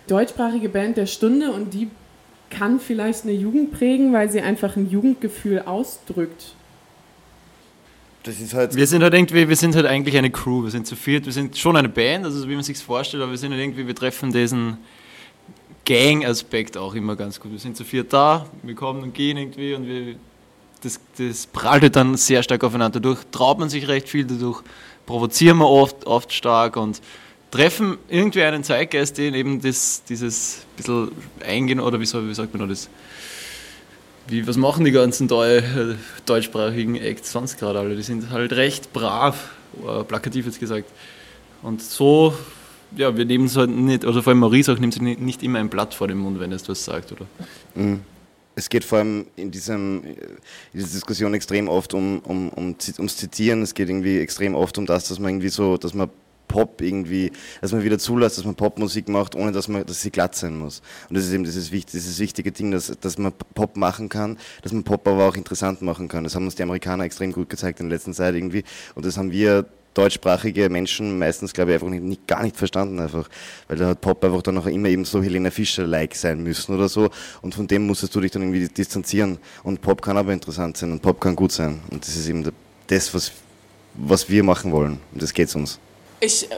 deutschsprachige 0.07 0.69
Band 0.69 0.97
der 0.97 1.05
Stunde 1.05 1.51
und 1.51 1.73
die 1.73 1.89
kann 2.49 2.79
vielleicht 2.79 3.23
eine 3.23 3.33
Jugend 3.33 3.71
prägen, 3.71 4.13
weil 4.13 4.29
sie 4.29 4.41
einfach 4.41 4.75
ein 4.75 4.89
Jugendgefühl 4.89 5.61
ausdrückt? 5.61 6.53
das 8.27 8.39
ist 8.39 8.53
halt. 8.53 8.75
Wir 8.75 8.85
sind 8.87 9.03
halt 9.03 9.13
irgendwie, 9.13 9.47
wir 9.47 9.55
sind 9.55 9.75
halt 9.75 9.85
eigentlich 9.85 10.17
eine 10.17 10.29
Crew. 10.29 10.63
Wir 10.63 10.71
sind 10.71 10.85
zu 10.85 10.95
viert, 10.95 11.25
wir 11.25 11.33
sind 11.33 11.57
schon 11.57 11.75
eine 11.75 11.89
Band, 11.89 12.25
also 12.25 12.47
wie 12.47 12.55
man 12.55 12.63
sich 12.63 12.77
vorstellt, 12.77 13.23
aber 13.23 13.31
wir 13.31 13.37
sind 13.37 13.51
halt 13.51 13.61
irgendwie, 13.61 13.87
wir 13.87 13.95
treffen 13.95 14.31
diesen 14.31 14.77
Gang-Aspekt 15.87 16.77
auch 16.77 16.93
immer 16.93 17.15
ganz 17.15 17.39
gut. 17.39 17.51
Wir 17.51 17.59
sind 17.59 17.75
zu 17.75 17.83
viert 17.83 18.13
da, 18.13 18.45
wir 18.61 18.75
kommen 18.75 19.01
und 19.01 19.13
gehen 19.13 19.37
irgendwie 19.37 19.73
und 19.73 19.87
wir, 19.87 20.15
das, 20.83 20.99
das 21.17 21.47
prallt 21.47 21.95
dann 21.95 22.15
sehr 22.17 22.43
stark 22.43 22.63
aufeinander. 22.63 22.99
Dadurch 22.99 23.21
traut 23.31 23.57
man 23.57 23.69
sich 23.69 23.87
recht 23.87 24.07
viel, 24.07 24.25
dadurch 24.25 24.61
provozieren 25.05 25.57
wir 25.57 25.69
oft, 25.69 26.05
oft 26.05 26.31
stark 26.31 26.77
und 26.77 27.01
treffen 27.49 27.97
irgendwie 28.09 28.43
einen 28.43 28.63
Zeitgeist, 28.63 29.17
den 29.17 29.33
eben 29.33 29.61
das, 29.61 30.03
dieses 30.03 30.65
bisschen 30.75 31.11
eingehen 31.43 31.79
oder 31.79 31.99
wie, 31.99 32.05
soll, 32.05 32.27
wie 32.27 32.35
sagt 32.35 32.53
man 32.53 32.69
das? 32.69 32.89
wie, 34.27 34.45
was 34.45 34.57
machen 34.57 34.85
die 34.85 34.91
ganzen 34.91 35.27
Deu 35.27 35.61
deutschsprachigen 36.25 36.95
Acts 36.95 37.31
sonst 37.31 37.57
gerade 37.57 37.79
alle? 37.79 37.95
Die 37.95 38.03
sind 38.03 38.29
halt 38.29 38.53
recht 38.53 38.91
brav, 38.93 39.51
äh, 39.85 40.03
plakativ 40.03 40.45
jetzt 40.45 40.59
gesagt. 40.59 40.89
Und 41.61 41.81
so, 41.81 42.33
ja, 42.95 43.15
wir 43.15 43.25
nehmen 43.25 43.45
es 43.45 43.55
halt 43.55 43.69
nicht, 43.69 44.05
also 44.05 44.21
vor 44.21 44.31
allem 44.31 44.39
Maurice 44.39 44.71
auch 44.71 44.79
nimmt 44.79 44.93
sich 44.93 45.01
nicht 45.01 45.43
immer 45.43 45.59
ein 45.59 45.69
Blatt 45.69 45.93
vor 45.93 46.07
den 46.07 46.17
Mund, 46.17 46.39
wenn 46.39 46.51
er 46.51 46.57
etwas 46.57 46.83
sagt, 46.85 47.11
oder? 47.11 47.25
Mhm. 47.75 48.01
es 48.55 48.69
geht 48.69 48.83
vor 48.83 48.99
allem 48.99 49.27
in, 49.35 49.51
diesem, 49.51 50.03
in 50.03 50.15
dieser 50.73 50.93
Diskussion 50.93 51.33
extrem 51.33 51.67
oft 51.67 51.93
um, 51.93 52.19
um, 52.19 52.49
um, 52.49 52.75
ums 52.97 53.17
Zitieren, 53.17 53.61
es 53.61 53.73
geht 53.73 53.89
irgendwie 53.89 54.19
extrem 54.19 54.55
oft 54.55 54.77
um 54.77 54.85
das, 54.85 55.07
dass 55.07 55.19
man 55.19 55.31
irgendwie 55.31 55.49
so, 55.49 55.77
dass 55.77 55.93
man 55.93 56.09
Pop 56.47 56.81
irgendwie, 56.81 57.31
dass 57.61 57.71
man 57.71 57.83
wieder 57.83 57.99
zulässt, 57.99 58.37
dass 58.37 58.45
man 58.45 58.55
Popmusik 58.55 59.09
macht, 59.09 59.35
ohne 59.35 59.51
dass 59.51 59.67
man, 59.67 59.85
dass 59.85 60.01
sie 60.01 60.11
glatt 60.11 60.35
sein 60.35 60.57
muss. 60.57 60.81
Und 61.09 61.17
das 61.17 61.25
ist 61.25 61.33
eben 61.33 61.43
dieses, 61.43 61.69
dieses 61.69 62.19
wichtige 62.19 62.51
Ding, 62.51 62.71
dass, 62.71 62.97
dass 62.99 63.17
man 63.17 63.33
Pop 63.53 63.77
machen 63.77 64.09
kann, 64.09 64.37
dass 64.61 64.71
man 64.71 64.83
Pop 64.83 65.07
aber 65.07 65.27
auch 65.27 65.35
interessant 65.35 65.81
machen 65.81 66.07
kann. 66.07 66.23
Das 66.23 66.35
haben 66.35 66.45
uns 66.45 66.55
die 66.55 66.63
Amerikaner 66.63 67.03
extrem 67.03 67.31
gut 67.31 67.49
gezeigt 67.49 67.79
in 67.79 67.89
der 67.89 67.97
letzten 67.97 68.13
Zeit 68.13 68.35
irgendwie. 68.35 68.63
Und 68.95 69.05
das 69.05 69.17
haben 69.17 69.31
wir 69.31 69.65
deutschsprachige 69.97 70.69
Menschen 70.69 71.17
meistens, 71.17 71.53
glaube 71.53 71.71
ich, 71.71 71.75
einfach 71.75 71.89
nicht, 71.89 72.03
nicht, 72.03 72.27
gar 72.27 72.43
nicht 72.43 72.55
verstanden 72.55 72.99
einfach. 72.99 73.27
Weil 73.67 73.77
da 73.77 73.87
hat 73.87 74.01
Pop 74.01 74.23
einfach 74.23 74.41
dann 74.41 74.57
auch 74.57 74.65
immer 74.65 74.89
eben 74.89 75.05
so 75.05 75.21
Helena 75.23 75.49
Fischer-like 75.49 76.15
sein 76.15 76.43
müssen 76.43 76.75
oder 76.75 76.89
so. 76.89 77.09
Und 77.41 77.55
von 77.55 77.67
dem 77.67 77.87
musstest 77.87 78.13
du 78.15 78.21
dich 78.21 78.31
dann 78.31 78.43
irgendwie 78.43 78.67
distanzieren. 78.67 79.39
Und 79.63 79.81
Pop 79.81 80.01
kann 80.01 80.17
aber 80.17 80.33
interessant 80.33 80.77
sein 80.77 80.91
und 80.91 81.01
Pop 81.01 81.19
kann 81.19 81.35
gut 81.35 81.51
sein. 81.51 81.81
Und 81.89 82.05
das 82.05 82.15
ist 82.15 82.27
eben 82.27 82.49
das, 82.87 83.13
was, 83.13 83.31
was 83.95 84.29
wir 84.29 84.43
machen 84.43 84.71
wollen. 84.71 84.99
Und 85.13 85.21
das 85.21 85.33
geht's 85.33 85.55
uns. 85.55 85.79
Ich 86.19 86.51
äh, 86.51 86.55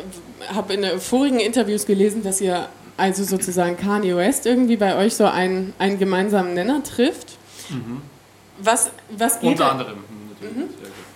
habe 0.54 0.74
in 0.74 1.00
vorigen 1.00 1.40
Interviews 1.40 1.86
gelesen, 1.86 2.24
dass 2.24 2.42
ihr 2.42 2.70
also 2.98 3.24
sozusagen 3.24 3.78
Kanye 3.78 4.16
West 4.16 4.46
irgendwie 4.46 4.78
bei 4.78 4.98
euch 4.98 5.16
so 5.16 5.26
einen, 5.26 5.74
einen 5.80 5.98
gemeinsamen 5.98 6.54
Nenner 6.54 6.84
trifft. 6.84 7.38
Mhm. 7.70 8.02
Was, 8.62 8.92
was 9.18 9.40
geht 9.40 9.52
Unter 9.52 9.72
anderem. 9.72 9.98
Mhm. 10.42 10.66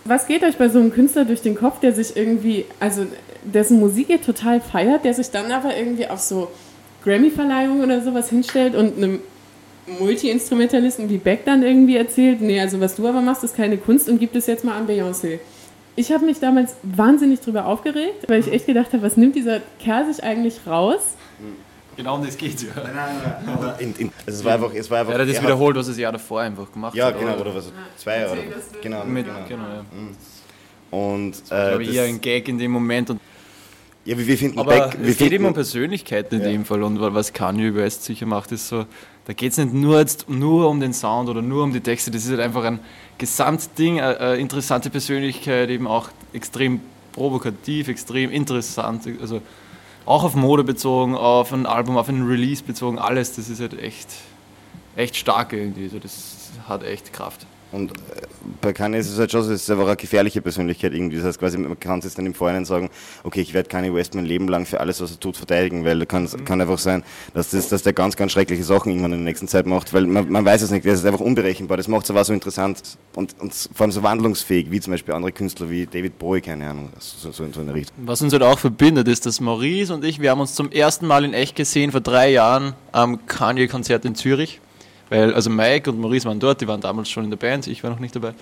Was 0.06 0.28
geht 0.28 0.44
euch 0.44 0.58
bei 0.58 0.68
so 0.70 0.80
einem 0.80 0.92
Künstler 0.92 1.26
durch 1.26 1.42
den 1.42 1.56
Kopf, 1.56 1.80
der 1.80 1.94
sich 1.94 2.16
irgendwie, 2.18 2.66
also 2.80 3.06
dessen 3.44 3.80
Musik 3.80 4.10
ihr 4.10 4.22
total 4.22 4.60
feiert, 4.60 5.06
der 5.06 5.14
sich 5.14 5.32
dann 5.32 5.52
aber 5.52 5.76
irgendwie 5.76 6.08
auf 6.08 6.20
so 6.20 6.50
Grammy-Verleihungen 7.04 7.84
oder 7.84 8.02
sowas 8.02 8.30
hinstellt 8.30 8.76
und 8.76 8.98
einem 8.98 9.20
Multi-Instrumentalisten 10.00 11.10
wie 11.10 11.18
Beck 11.18 11.46
dann 11.46 11.64
irgendwie 11.64 11.98
erzählt, 11.98 12.42
nee, 12.42 12.60
also 12.60 12.80
was 12.80 12.96
du 12.96 13.08
aber 13.08 13.22
machst, 13.22 13.44
ist 13.44 13.56
keine 13.56 13.78
Kunst 13.78 14.10
und 14.10 14.20
gibt 14.20 14.36
es 14.36 14.48
jetzt 14.48 14.64
mal 14.64 14.78
an 14.78 14.88
Beyoncé. 14.88 15.40
Ich 15.96 16.12
habe 16.12 16.26
mich 16.26 16.40
damals 16.40 16.76
wahnsinnig 16.84 17.42
drüber 17.42 17.66
aufgeregt, 17.68 18.26
weil 18.28 18.40
ich 18.40 18.52
echt 18.52 18.66
gedacht 18.66 18.94
habe, 18.94 19.04
was 19.04 19.18
nimmt 19.18 19.36
dieser 19.36 19.60
Kerl 19.80 20.12
sich 20.12 20.24
eigentlich 20.24 20.62
raus? 20.66 21.16
Genau 21.96 22.16
um 22.16 22.26
das 22.26 22.38
geht 22.38 22.62
ja. 22.62 22.70
Nein, 22.76 22.94
nein, 22.96 23.22
nein. 23.46 23.56
Aber 23.56 23.80
in, 23.80 23.96
in, 23.96 24.12
also 24.26 24.40
es 24.40 24.46
war 24.46 24.54
einfach, 24.54 24.74
es 24.74 24.90
war 24.90 25.00
einfach. 25.00 25.14
Er 25.14 25.20
hat 25.20 25.30
das 25.30 25.42
wiederholt, 25.42 25.76
was 25.76 25.88
er 25.88 25.92
das 25.92 26.00
Jahr 26.00 26.12
davor 26.12 26.42
einfach 26.42 26.72
gemacht 26.72 26.96
ja, 26.96 27.06
hat. 27.06 27.16
Ja, 27.16 27.20
genau, 27.20 27.40
oder 27.40 27.56
was? 27.56 27.72
Zwei 27.98 28.20
Jahre. 28.22 28.38
Genau, 28.82 29.06
Mit, 29.06 29.26
genau. 29.26 29.40
genau 29.48 29.64
ja. 29.64 29.86
Mhm. 29.92 30.16
Und. 30.92 31.42
Das 31.42 31.52
war, 31.52 31.80
äh, 31.80 31.84
ich, 31.84 31.94
eher 31.94 32.04
ein 32.04 32.22
Gag 32.22 32.48
in 32.48 32.58
dem 32.58 32.72
Moment. 32.72 33.10
Und 33.12 33.20
ja, 34.06 34.18
wie 34.18 34.28
wir 34.28 34.38
finden 34.38 34.60
Aber 34.60 34.90
Back, 34.90 34.98
es 35.02 35.18
geht 35.18 35.32
immer 35.32 35.50
um 35.50 35.54
Persönlichkeiten 35.54 36.36
in 36.36 36.42
ja. 36.42 36.48
dem 36.50 36.66
Fall. 36.66 36.84
Und 36.84 37.00
was 37.00 37.32
Kanye 37.32 37.74
West 37.74 38.04
sicher 38.04 38.26
macht, 38.26 38.52
ist 38.52 38.68
so, 38.68 38.86
da 39.26 39.34
geht 39.34 39.54
es 39.54 39.58
nicht 39.58 39.74
nur, 39.74 40.00
jetzt, 40.00 40.30
nur 40.30 40.70
um 40.70 40.82
den 40.82 40.94
Sound 40.94 41.30
oder 41.30 41.42
nur 41.42 41.64
um 41.64 41.72
die 41.72 41.80
Texte, 41.80 42.12
das 42.12 42.26
ist 42.26 42.32
halt 42.32 42.42
einfach 42.42 42.66
ein 42.66 42.80
Gesamtding, 43.18 44.02
eine, 44.02 44.20
eine 44.20 44.36
interessante 44.36 44.90
Persönlichkeit, 44.90 45.70
eben 45.70 45.88
auch 45.88 46.10
extrem 46.34 46.82
provokativ, 47.14 47.88
extrem 47.88 48.30
interessant. 48.30 49.08
Also 49.22 49.42
auch 50.06 50.24
auf 50.24 50.36
Mode 50.36 50.64
bezogen, 50.64 51.16
auf 51.16 51.54
ein 51.54 51.66
Album, 51.66 51.98
auf 51.98 52.10
ein 52.10 52.26
Release 52.28 52.64
bezogen, 52.64 53.00
alles, 53.00 53.36
das 53.36 53.50
ist 53.50 53.62
halt 53.62 53.80
echt, 53.80 54.10
echt 54.96 55.16
stark 55.16 55.54
irgendwie. 55.54 55.84
Also 55.84 56.00
das 56.00 56.52
hat 56.68 56.84
echt 56.84 57.14
Kraft. 57.14 57.46
Und 57.74 57.92
äh, 57.92 58.22
bei 58.62 58.72
Kanye 58.72 59.00
ist 59.00 59.10
es 59.10 59.18
halt 59.18 59.32
schon 59.32 59.44
so, 59.44 59.52
es 59.52 59.64
ist 59.64 59.72
einfach 59.72 59.88
eine 59.88 59.96
gefährliche 59.96 60.42
Persönlichkeit 60.42 60.94
irgendwie. 60.94 61.18
Das 61.18 61.26
heißt 61.26 61.40
quasi, 61.40 61.58
man 61.58 61.80
kann 61.80 62.00
es 62.00 62.14
dann 62.14 62.26
im 62.26 62.34
Vorhinein 62.34 62.66
sagen, 62.66 62.90
okay, 63.24 63.42
ich 63.42 63.54
werde 63.54 63.68
Kanye 63.68 63.94
West 63.94 64.14
mein 64.16 64.26
Leben 64.26 64.48
lang 64.48 64.66
für 64.66 64.80
alles, 64.80 65.02
was 65.02 65.12
er 65.12 65.20
tut, 65.20 65.36
verteidigen, 65.36 65.84
weil 65.84 66.06
kann, 66.06 66.24
mhm. 66.24 66.46
kann 66.46 66.62
einfach 66.62 66.78
sein, 66.78 67.04
dass, 67.34 67.50
das, 67.50 67.70
dass 67.70 67.82
der 67.84 67.94
ganz, 67.94 68.16
ganz 68.16 68.32
schreckliche 68.32 68.64
Sachen 68.64 68.90
irgendwann 68.90 69.14
in 69.14 69.20
der 69.20 69.26
nächsten 69.26 69.48
Zeit 69.48 69.66
macht, 69.66 69.94
weil 69.94 70.06
man, 70.06 70.30
man 70.32 70.46
weiß 70.46 70.62
es 70.62 70.72
nicht, 70.72 70.86
das 70.86 71.00
ist 71.00 71.06
einfach 71.06 71.20
unberechenbar. 71.20 71.78
Das 71.78 71.88
macht 71.88 72.06
es 72.06 72.12
aber 72.12 72.24
so 72.24 72.34
interessant 72.34 72.80
und, 73.16 73.36
und 73.40 73.54
vor 73.54 73.86
allem 73.86 73.92
so 73.92 74.04
wandlungsfähig, 74.04 74.70
wie 74.70 74.80
zum 74.80 74.92
Beispiel 74.92 75.16
andere 75.16 75.32
Künstler 75.32 75.70
wie 75.70 75.88
David 75.88 76.20
Bowie, 76.20 76.42
keine 76.42 76.70
Ahnung, 76.70 76.90
so, 77.00 77.32
so, 77.32 77.48
so 77.52 77.60
in 77.60 77.68
der 77.68 77.76
Richtung. 77.76 77.96
Was 78.06 78.22
uns 78.22 78.34
halt 78.34 78.44
auch 78.44 78.60
verbindet, 78.60 79.08
ist, 79.08 79.26
dass 79.26 79.40
Maurice 79.42 79.94
und 79.94 80.06
ich, 80.06 80.22
wir 80.22 80.30
haben 80.30 80.42
uns 80.42 80.54
zum 80.54 80.72
ersten 80.72 81.08
Mal 81.08 81.26
in 81.26 81.34
echt 81.34 81.56
gesehen 81.56 81.92
vor 81.92 82.02
drei 82.02 82.30
Jahren 82.32 82.74
am 82.92 83.26
Kanye-Konzert 83.26 84.06
in 84.06 84.14
Zürich. 84.14 84.60
Weil, 85.10 85.34
also 85.34 85.50
Mike 85.50 85.90
und 85.90 86.00
Maurice 86.00 86.26
waren 86.26 86.40
dort, 86.40 86.62
die 86.62 86.68
waren 86.68 86.82
damals 86.82 87.10
schon 87.10 87.24
in 87.24 87.30
der 87.30 87.38
Band, 87.38 87.68
ich 87.68 87.84
war 87.84 87.92
noch 87.92 88.00
nicht 88.00 88.16
dabei. 88.16 88.34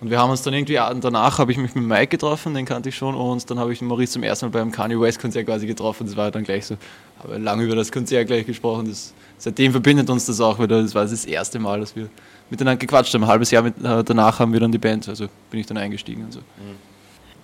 Und 0.00 0.10
wir 0.10 0.18
haben 0.18 0.30
uns 0.30 0.42
dann 0.42 0.54
irgendwie, 0.54 0.74
danach 0.74 1.38
habe 1.38 1.52
ich 1.52 1.58
mich 1.58 1.74
mit 1.74 1.84
Mike 1.84 2.06
getroffen, 2.06 2.54
den 2.54 2.64
kannte 2.64 2.88
ich 2.88 2.96
schon, 2.96 3.14
und 3.14 3.50
dann 3.50 3.58
habe 3.58 3.72
ich 3.72 3.82
Maurice 3.82 4.12
zum 4.12 4.22
ersten 4.22 4.46
Mal 4.46 4.50
beim 4.50 4.72
Kanye 4.72 4.98
West 4.98 5.20
Konzert 5.20 5.46
quasi 5.46 5.66
getroffen. 5.66 6.06
Das 6.06 6.16
war 6.16 6.30
dann 6.30 6.44
gleich 6.44 6.66
so, 6.66 6.76
habe 7.22 7.36
lange 7.36 7.64
über 7.64 7.76
das 7.76 7.92
Konzert 7.92 8.26
gleich 8.26 8.46
gesprochen. 8.46 8.88
Das, 8.88 9.12
seitdem 9.36 9.72
verbindet 9.72 10.08
uns 10.08 10.24
das 10.24 10.40
auch 10.40 10.58
wieder. 10.58 10.82
Das 10.82 10.94
war 10.94 11.02
das 11.02 11.24
erste 11.26 11.58
Mal, 11.58 11.80
dass 11.80 11.94
wir 11.94 12.08
miteinander 12.48 12.78
gequatscht 12.78 13.12
haben. 13.12 13.24
Ein 13.24 13.28
halbes 13.28 13.50
Jahr 13.50 13.62
mit, 13.62 13.76
äh, 13.84 14.02
danach 14.02 14.38
haben 14.38 14.52
wir 14.54 14.60
dann 14.60 14.72
die 14.72 14.78
Band, 14.78 15.06
also 15.08 15.26
bin 15.50 15.60
ich 15.60 15.66
dann 15.66 15.76
eingestiegen 15.76 16.24
und 16.24 16.32
so. 16.32 16.40
Mhm. 16.40 16.89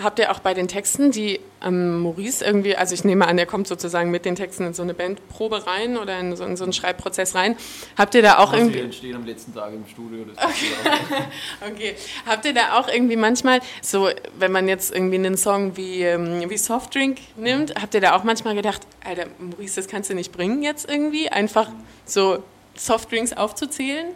Habt 0.02 0.18
ihr 0.18 0.30
auch 0.30 0.40
bei 0.40 0.52
den 0.52 0.68
Texten, 0.68 1.10
die 1.10 1.40
ähm, 1.64 2.00
Maurice 2.00 2.44
irgendwie, 2.44 2.76
also 2.76 2.94
ich 2.94 3.04
nehme 3.04 3.26
an, 3.26 3.36
der 3.36 3.46
kommt 3.46 3.66
sozusagen 3.66 4.10
mit 4.10 4.24
den 4.24 4.34
Texten 4.34 4.64
in 4.64 4.74
so 4.74 4.82
eine 4.82 4.94
Bandprobe 4.94 5.66
rein 5.66 5.96
oder 5.96 6.18
in 6.18 6.36
so, 6.36 6.44
in 6.44 6.56
so 6.56 6.64
einen 6.64 6.72
Schreibprozess 6.72 7.34
rein. 7.34 7.56
Habt 7.96 8.14
ihr 8.14 8.22
da 8.22 8.38
auch 8.38 8.50
das 8.50 8.60
irgendwie. 8.60 8.78
Die 8.78 8.84
entstehen 8.84 9.16
am 9.16 9.24
letzten 9.24 9.54
Tag 9.54 9.72
im 9.72 9.86
Studio. 9.86 10.24
Okay. 10.36 11.22
okay. 11.72 11.94
Habt 12.26 12.44
ihr 12.44 12.54
da 12.54 12.78
auch 12.78 12.88
irgendwie 12.88 13.16
manchmal, 13.16 13.60
so 13.80 14.08
wenn 14.38 14.52
man 14.52 14.68
jetzt 14.68 14.94
irgendwie 14.94 15.16
einen 15.16 15.36
Song 15.36 15.76
wie, 15.76 16.02
ähm, 16.02 16.48
wie 16.48 16.58
Softdrink 16.58 17.18
nimmt, 17.36 17.74
habt 17.80 17.94
ihr 17.94 18.00
da 18.00 18.16
auch 18.16 18.24
manchmal 18.24 18.54
gedacht, 18.54 18.82
Alter, 19.04 19.26
Maurice, 19.38 19.76
das 19.76 19.88
kannst 19.88 20.10
du 20.10 20.14
nicht 20.14 20.32
bringen 20.32 20.62
jetzt 20.62 20.88
irgendwie? 20.90 21.28
Einfach 21.30 21.70
so 22.04 22.42
Softdrinks 22.74 23.32
aufzuzählen? 23.32 24.08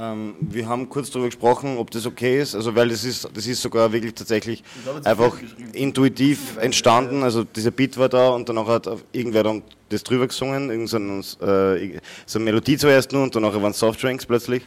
Ähm, 0.00 0.36
wir 0.40 0.68
haben 0.68 0.88
kurz 0.88 1.10
darüber 1.10 1.26
gesprochen, 1.26 1.76
ob 1.76 1.90
das 1.90 2.06
okay 2.06 2.40
ist, 2.40 2.54
also 2.54 2.74
weil 2.76 2.88
das 2.88 3.02
ist, 3.02 3.28
das 3.34 3.46
ist 3.48 3.60
sogar 3.60 3.92
wirklich 3.92 4.14
tatsächlich 4.14 4.62
einfach 5.02 5.36
intuitiv 5.72 6.56
entstanden. 6.58 7.24
Also 7.24 7.42
dieser 7.42 7.72
Beat 7.72 7.98
war 7.98 8.08
da 8.08 8.28
und 8.28 8.48
danach 8.48 8.68
hat 8.68 8.88
irgendwer 9.10 9.42
dann 9.42 9.62
das 9.88 10.04
drüber 10.04 10.28
gesungen, 10.28 10.70
irgend 10.70 10.88
so, 10.88 10.98
äh, 11.44 11.98
so 12.26 12.38
eine 12.38 12.44
Melodie 12.44 12.76
zuerst 12.76 13.10
nur 13.12 13.24
und 13.24 13.34
danach 13.34 13.60
waren 13.60 13.72
Softdrinks 13.72 14.24
plötzlich. 14.24 14.62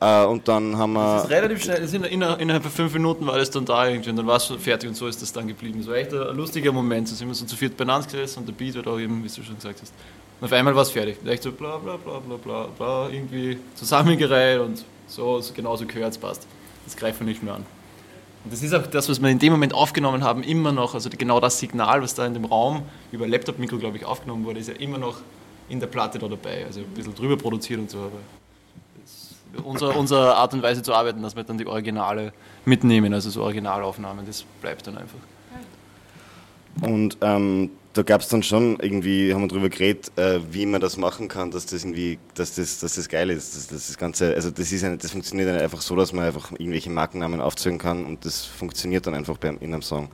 Äh, 0.00 0.24
und 0.24 0.48
dann 0.48 0.76
haben 0.76 0.94
wir. 0.94 1.16
Das 1.16 1.24
ist 1.24 1.30
relativ 1.30 1.62
schnell, 1.62 1.82
ist 1.82 1.94
innerhalb 1.94 2.62
von 2.62 2.72
fünf 2.72 2.92
Minuten 2.94 3.26
war 3.28 3.38
das 3.38 3.50
dann 3.50 3.64
da 3.64 3.86
irgendwie 3.86 4.10
und 4.10 4.16
dann 4.16 4.26
war 4.26 4.38
es 4.38 4.46
schon 4.46 4.58
fertig 4.58 4.88
und 4.88 4.96
so 4.96 5.06
ist 5.06 5.22
das 5.22 5.32
dann 5.32 5.46
geblieben. 5.46 5.84
So 5.84 5.92
echt 5.92 6.12
ein 6.12 6.36
lustiger 6.36 6.72
Moment. 6.72 7.08
Da 7.08 7.14
sind 7.14 7.28
wir 7.28 7.34
so 7.34 7.44
zu 7.44 7.56
viert 7.56 7.76
beieinander 7.76 8.06
gesessen 8.06 8.40
und 8.40 8.48
der 8.48 8.54
Beat 8.54 8.74
war 8.74 8.82
da 8.82 8.98
eben, 8.98 9.22
wie 9.22 9.28
du 9.28 9.42
schon 9.42 9.54
gesagt 9.54 9.82
hast. 9.82 9.92
Und 10.44 10.52
auf 10.52 10.58
einmal 10.58 10.74
war 10.74 10.82
es 10.82 10.90
fertig. 10.90 11.16
Echt 11.24 11.42
so 11.42 11.52
bla 11.52 11.78
bla 11.78 11.96
bla 11.96 12.18
bla 12.18 12.36
bla 12.36 12.66
bla 12.76 13.08
irgendwie 13.08 13.56
zusammengereiht 13.76 14.60
und 14.60 14.84
so, 15.06 15.40
so 15.40 15.54
genauso 15.54 15.86
gehört 15.86 16.12
es 16.12 16.18
passt. 16.18 16.46
Das 16.84 16.94
greifen 16.94 17.20
wir 17.20 17.28
nicht 17.28 17.42
mehr 17.42 17.54
an. 17.54 17.64
Und 18.44 18.52
das 18.52 18.62
ist 18.62 18.74
auch 18.74 18.86
das, 18.86 19.08
was 19.08 19.22
wir 19.22 19.30
in 19.30 19.38
dem 19.38 19.54
Moment 19.54 19.72
aufgenommen 19.72 20.22
haben, 20.22 20.42
immer 20.42 20.70
noch, 20.70 20.92
also 20.92 21.08
genau 21.08 21.40
das 21.40 21.58
Signal, 21.58 22.02
was 22.02 22.14
da 22.14 22.26
in 22.26 22.34
dem 22.34 22.44
Raum 22.44 22.82
über 23.10 23.26
Laptop-Mikro, 23.26 23.78
glaube 23.78 23.96
ich, 23.96 24.04
aufgenommen 24.04 24.44
wurde, 24.44 24.60
ist 24.60 24.68
ja 24.68 24.74
immer 24.74 24.98
noch 24.98 25.16
in 25.70 25.80
der 25.80 25.86
Platte 25.86 26.18
da 26.18 26.28
dabei. 26.28 26.66
Also 26.66 26.80
ein 26.80 26.88
bisschen 26.88 27.14
drüber 27.14 27.38
produziert 27.38 27.80
und 27.80 27.88
so, 27.88 28.00
aber 28.00 29.66
unsere, 29.66 29.92
unsere 29.92 30.36
Art 30.36 30.52
und 30.52 30.62
Weise 30.62 30.82
zu 30.82 30.92
arbeiten, 30.92 31.22
dass 31.22 31.34
wir 31.34 31.44
dann 31.44 31.56
die 31.56 31.66
Originale 31.66 32.34
mitnehmen, 32.66 33.14
also 33.14 33.30
so 33.30 33.42
Originalaufnahmen, 33.44 34.26
das 34.26 34.44
bleibt 34.60 34.86
dann 34.86 34.98
einfach. 34.98 35.20
Und 36.82 37.16
ähm, 37.22 37.70
da 37.94 38.02
gab 38.02 38.20
es 38.20 38.28
dann 38.28 38.42
schon 38.42 38.78
irgendwie, 38.80 39.32
haben 39.32 39.42
wir 39.42 39.48
darüber 39.48 39.68
geredet, 39.68 40.10
äh, 40.18 40.40
wie 40.50 40.66
man 40.66 40.80
das 40.80 40.96
machen 40.96 41.28
kann, 41.28 41.52
dass 41.52 41.64
das 41.64 41.84
irgendwie, 41.84 42.18
dass 42.34 42.56
das, 42.56 42.80
dass 42.80 42.96
das 42.96 43.08
geil 43.08 43.30
ist. 43.30 43.56
Dass, 43.56 43.68
dass 43.68 43.86
das 43.86 43.96
Ganze, 43.96 44.34
also 44.34 44.50
das 44.50 44.72
ist 44.72 44.82
ja, 44.82 44.94
das 44.96 45.12
funktioniert 45.12 45.48
ja 45.48 45.60
einfach 45.62 45.80
so, 45.80 45.94
dass 45.94 46.12
man 46.12 46.24
einfach 46.24 46.50
irgendwelche 46.52 46.90
Markennamen 46.90 47.40
aufzählen 47.40 47.78
kann 47.78 48.04
und 48.04 48.24
das 48.24 48.44
funktioniert 48.44 49.06
dann 49.06 49.14
einfach 49.14 49.38
in 49.42 49.58
einem 49.62 49.82
Song. 49.82 50.08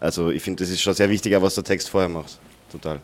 Also 0.00 0.30
ich 0.30 0.42
finde, 0.42 0.64
das 0.64 0.70
ist 0.70 0.80
schon 0.80 0.94
sehr 0.94 1.10
wichtig, 1.10 1.36
was 1.40 1.54
der 1.54 1.64
Text 1.64 1.90
vorher 1.90 2.08
macht. 2.08 2.38
Total. 2.72 3.00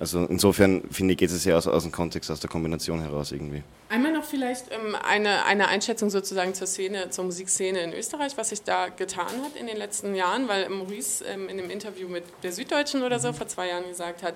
Also 0.00 0.24
insofern 0.26 0.82
finde 0.90 1.12
ich, 1.12 1.18
geht 1.18 1.30
es 1.30 1.44
ja 1.44 1.56
aus, 1.56 1.66
aus 1.66 1.82
dem 1.82 1.90
Kontext, 1.90 2.30
aus 2.30 2.38
der 2.38 2.48
Kombination 2.48 3.00
heraus 3.00 3.32
irgendwie. 3.32 3.62
Einmal 3.88 4.12
noch 4.12 4.24
vielleicht 4.24 4.66
ähm, 4.70 4.94
eine, 4.94 5.44
eine 5.44 5.68
Einschätzung 5.68 6.08
sozusagen 6.08 6.54
zur 6.54 6.68
Szene, 6.68 7.10
zur 7.10 7.24
Musikszene 7.24 7.80
in 7.80 7.92
Österreich, 7.92 8.36
was 8.36 8.50
sich 8.50 8.62
da 8.62 8.88
getan 8.88 9.26
hat 9.26 9.56
in 9.58 9.66
den 9.66 9.76
letzten 9.76 10.14
Jahren, 10.14 10.46
weil 10.46 10.68
Maurice 10.68 11.24
ähm, 11.24 11.48
in 11.48 11.58
einem 11.58 11.70
Interview 11.70 12.08
mit 12.08 12.22
der 12.42 12.52
Süddeutschen 12.52 13.02
oder 13.02 13.18
so 13.18 13.32
vor 13.32 13.48
zwei 13.48 13.68
Jahren 13.68 13.88
gesagt 13.88 14.22
hat, 14.22 14.34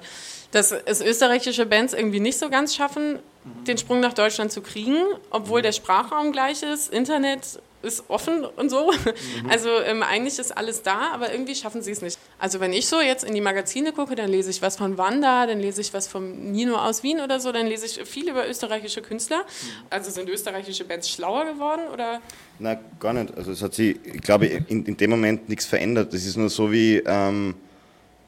dass 0.50 0.72
es 0.72 1.00
österreichische 1.00 1.66
Bands 1.66 1.92
irgendwie 1.92 2.20
nicht 2.20 2.38
so 2.38 2.50
ganz 2.50 2.74
schaffen, 2.74 3.20
den 3.66 3.78
Sprung 3.78 4.00
nach 4.00 4.14
Deutschland 4.14 4.50
zu 4.50 4.62
kriegen, 4.62 4.96
obwohl 5.30 5.62
der 5.62 5.72
Sprachraum 5.72 6.32
gleich 6.32 6.62
ist, 6.62 6.92
Internet 6.92 7.60
ist 7.82 8.04
offen 8.08 8.44
und 8.44 8.70
so. 8.70 8.90
Mhm. 8.92 9.50
Also 9.50 9.68
ähm, 9.84 10.02
eigentlich 10.02 10.38
ist 10.38 10.56
alles 10.56 10.82
da, 10.82 11.12
aber 11.12 11.32
irgendwie 11.32 11.54
schaffen 11.54 11.82
sie 11.82 11.90
es 11.90 12.02
nicht. 12.02 12.18
Also 12.38 12.60
wenn 12.60 12.72
ich 12.72 12.86
so 12.86 13.00
jetzt 13.00 13.24
in 13.24 13.34
die 13.34 13.40
Magazine 13.40 13.92
gucke, 13.92 14.14
dann 14.14 14.30
lese 14.30 14.50
ich 14.50 14.62
was 14.62 14.76
von 14.76 14.98
Wanda, 14.98 15.46
dann 15.46 15.60
lese 15.60 15.80
ich 15.80 15.92
was 15.92 16.06
von 16.06 16.52
Nino 16.52 16.76
aus 16.76 17.02
Wien 17.02 17.20
oder 17.20 17.40
so, 17.40 17.52
dann 17.52 17.66
lese 17.66 17.86
ich 17.86 18.08
viel 18.08 18.28
über 18.28 18.48
österreichische 18.48 19.02
Künstler. 19.02 19.38
Mhm. 19.38 19.86
Also 19.90 20.10
sind 20.10 20.28
österreichische 20.28 20.84
Bands 20.84 21.10
schlauer 21.10 21.44
geworden 21.44 21.82
oder? 21.92 22.20
Na, 22.58 22.78
gar 23.00 23.12
nicht. 23.12 23.36
Also 23.36 23.52
es 23.52 23.62
hat 23.62 23.74
sich, 23.74 23.96
ich 24.04 24.20
glaube, 24.20 24.46
in, 24.46 24.84
in 24.84 24.96
dem 24.96 25.10
Moment 25.10 25.48
nichts 25.48 25.66
verändert. 25.66 26.12
Das 26.12 26.24
ist 26.24 26.36
nur 26.36 26.48
so 26.48 26.70
wie 26.70 27.02
ähm, 27.04 27.54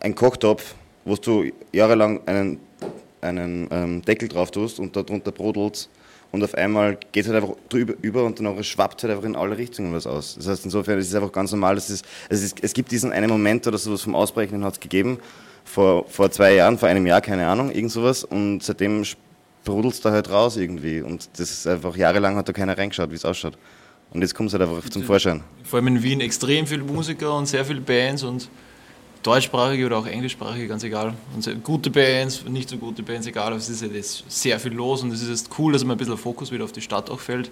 ein 0.00 0.14
Kochtopf, 0.14 0.74
wo 1.04 1.14
du 1.16 1.50
jahrelang 1.72 2.26
einen, 2.26 2.60
einen 3.20 3.68
ähm, 3.70 4.02
Deckel 4.02 4.28
drauf 4.28 4.50
tust 4.50 4.78
und 4.78 4.96
darunter 4.96 5.32
brodelt 5.32 5.88
und 6.34 6.42
auf 6.42 6.54
einmal 6.54 6.98
geht 7.12 7.24
es 7.24 7.30
halt 7.30 7.40
einfach 7.42 7.56
drüber 7.68 7.94
über 8.02 8.24
und 8.24 8.40
dann 8.40 8.64
schwappt 8.64 9.04
halt 9.04 9.12
einfach 9.12 9.24
in 9.24 9.36
alle 9.36 9.56
Richtungen 9.56 9.94
was 9.94 10.04
aus. 10.04 10.34
Das 10.34 10.48
heißt, 10.48 10.64
insofern 10.64 10.98
ist 10.98 11.06
es 11.06 11.14
einfach 11.14 11.30
ganz 11.30 11.52
normal, 11.52 11.76
dass 11.76 11.90
es, 11.90 12.02
es, 12.28 12.42
ist, 12.42 12.58
es 12.60 12.72
gibt 12.72 12.90
diesen 12.90 13.12
einen 13.12 13.30
Moment 13.30 13.64
oder 13.68 13.78
sowas 13.78 14.02
vom 14.02 14.16
Ausbrechen 14.16 14.64
hat 14.64 14.74
es 14.74 14.80
gegeben, 14.80 15.20
vor, 15.64 16.06
vor 16.08 16.32
zwei 16.32 16.54
Jahren, 16.54 16.76
vor 16.76 16.88
einem 16.88 17.06
Jahr, 17.06 17.20
keine 17.20 17.46
Ahnung, 17.46 17.70
irgend 17.70 17.92
sowas 17.92 18.24
und 18.24 18.64
seitdem 18.64 19.04
sprudelt 19.04 19.94
es 19.94 20.00
da 20.00 20.10
halt 20.10 20.28
raus 20.28 20.56
irgendwie 20.56 21.02
und 21.02 21.30
das 21.38 21.52
ist 21.52 21.68
einfach, 21.68 21.96
jahrelang 21.96 22.34
hat 22.34 22.48
da 22.48 22.52
keiner 22.52 22.76
reingeschaut, 22.76 23.12
wie 23.12 23.14
es 23.14 23.24
ausschaut. 23.24 23.56
Und 24.12 24.20
jetzt 24.20 24.34
kommt 24.34 24.48
es 24.48 24.58
halt 24.58 24.68
einfach 24.68 24.88
zum 24.90 25.04
Vorschein. 25.04 25.44
Vor 25.62 25.78
allem 25.78 25.86
in 25.86 26.02
Wien 26.02 26.20
extrem 26.20 26.66
viele 26.66 26.82
Musiker 26.82 27.36
und 27.36 27.46
sehr 27.46 27.64
viele 27.64 27.80
Bands 27.80 28.24
und 28.24 28.48
deutschsprachige 29.24 29.86
oder 29.86 29.98
auch 29.98 30.06
englischsprachige, 30.06 30.68
ganz 30.68 30.84
egal. 30.84 31.14
Und 31.34 31.64
gute 31.64 31.90
Bands, 31.90 32.44
nicht 32.44 32.68
so 32.68 32.76
gute 32.76 33.02
Bands, 33.02 33.26
egal. 33.26 33.52
Es 33.54 33.68
ist 33.68 33.82
jetzt 33.82 34.24
sehr 34.28 34.60
viel 34.60 34.72
los 34.72 35.02
und 35.02 35.12
es 35.12 35.22
ist 35.22 35.28
jetzt 35.28 35.50
cool, 35.58 35.72
dass 35.72 35.82
man 35.82 35.96
ein 35.96 35.98
bisschen 35.98 36.16
Fokus 36.16 36.52
wieder 36.52 36.64
auf 36.64 36.72
die 36.72 36.82
Stadt 36.82 37.10
auch 37.10 37.20
fällt, 37.20 37.50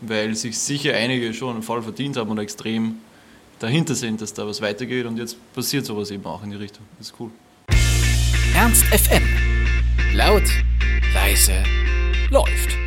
weil 0.00 0.34
sich 0.34 0.58
sicher 0.58 0.94
einige 0.94 1.34
schon 1.34 1.62
voll 1.62 1.82
verdient 1.82 2.16
haben 2.16 2.30
und 2.30 2.38
extrem 2.38 2.96
dahinter 3.58 3.94
sind, 3.94 4.20
dass 4.20 4.32
da 4.32 4.46
was 4.46 4.60
weitergeht 4.60 5.06
und 5.06 5.18
jetzt 5.18 5.36
passiert 5.52 5.84
sowas 5.84 6.10
eben 6.10 6.24
auch 6.26 6.42
in 6.42 6.50
die 6.50 6.56
Richtung. 6.56 6.84
Das 6.98 7.08
ist 7.08 7.14
cool. 7.18 7.30
Ernst 8.54 8.84
FM. 8.84 9.22
Laut, 10.14 10.44
leise, 11.12 11.64
läuft. 12.30 12.83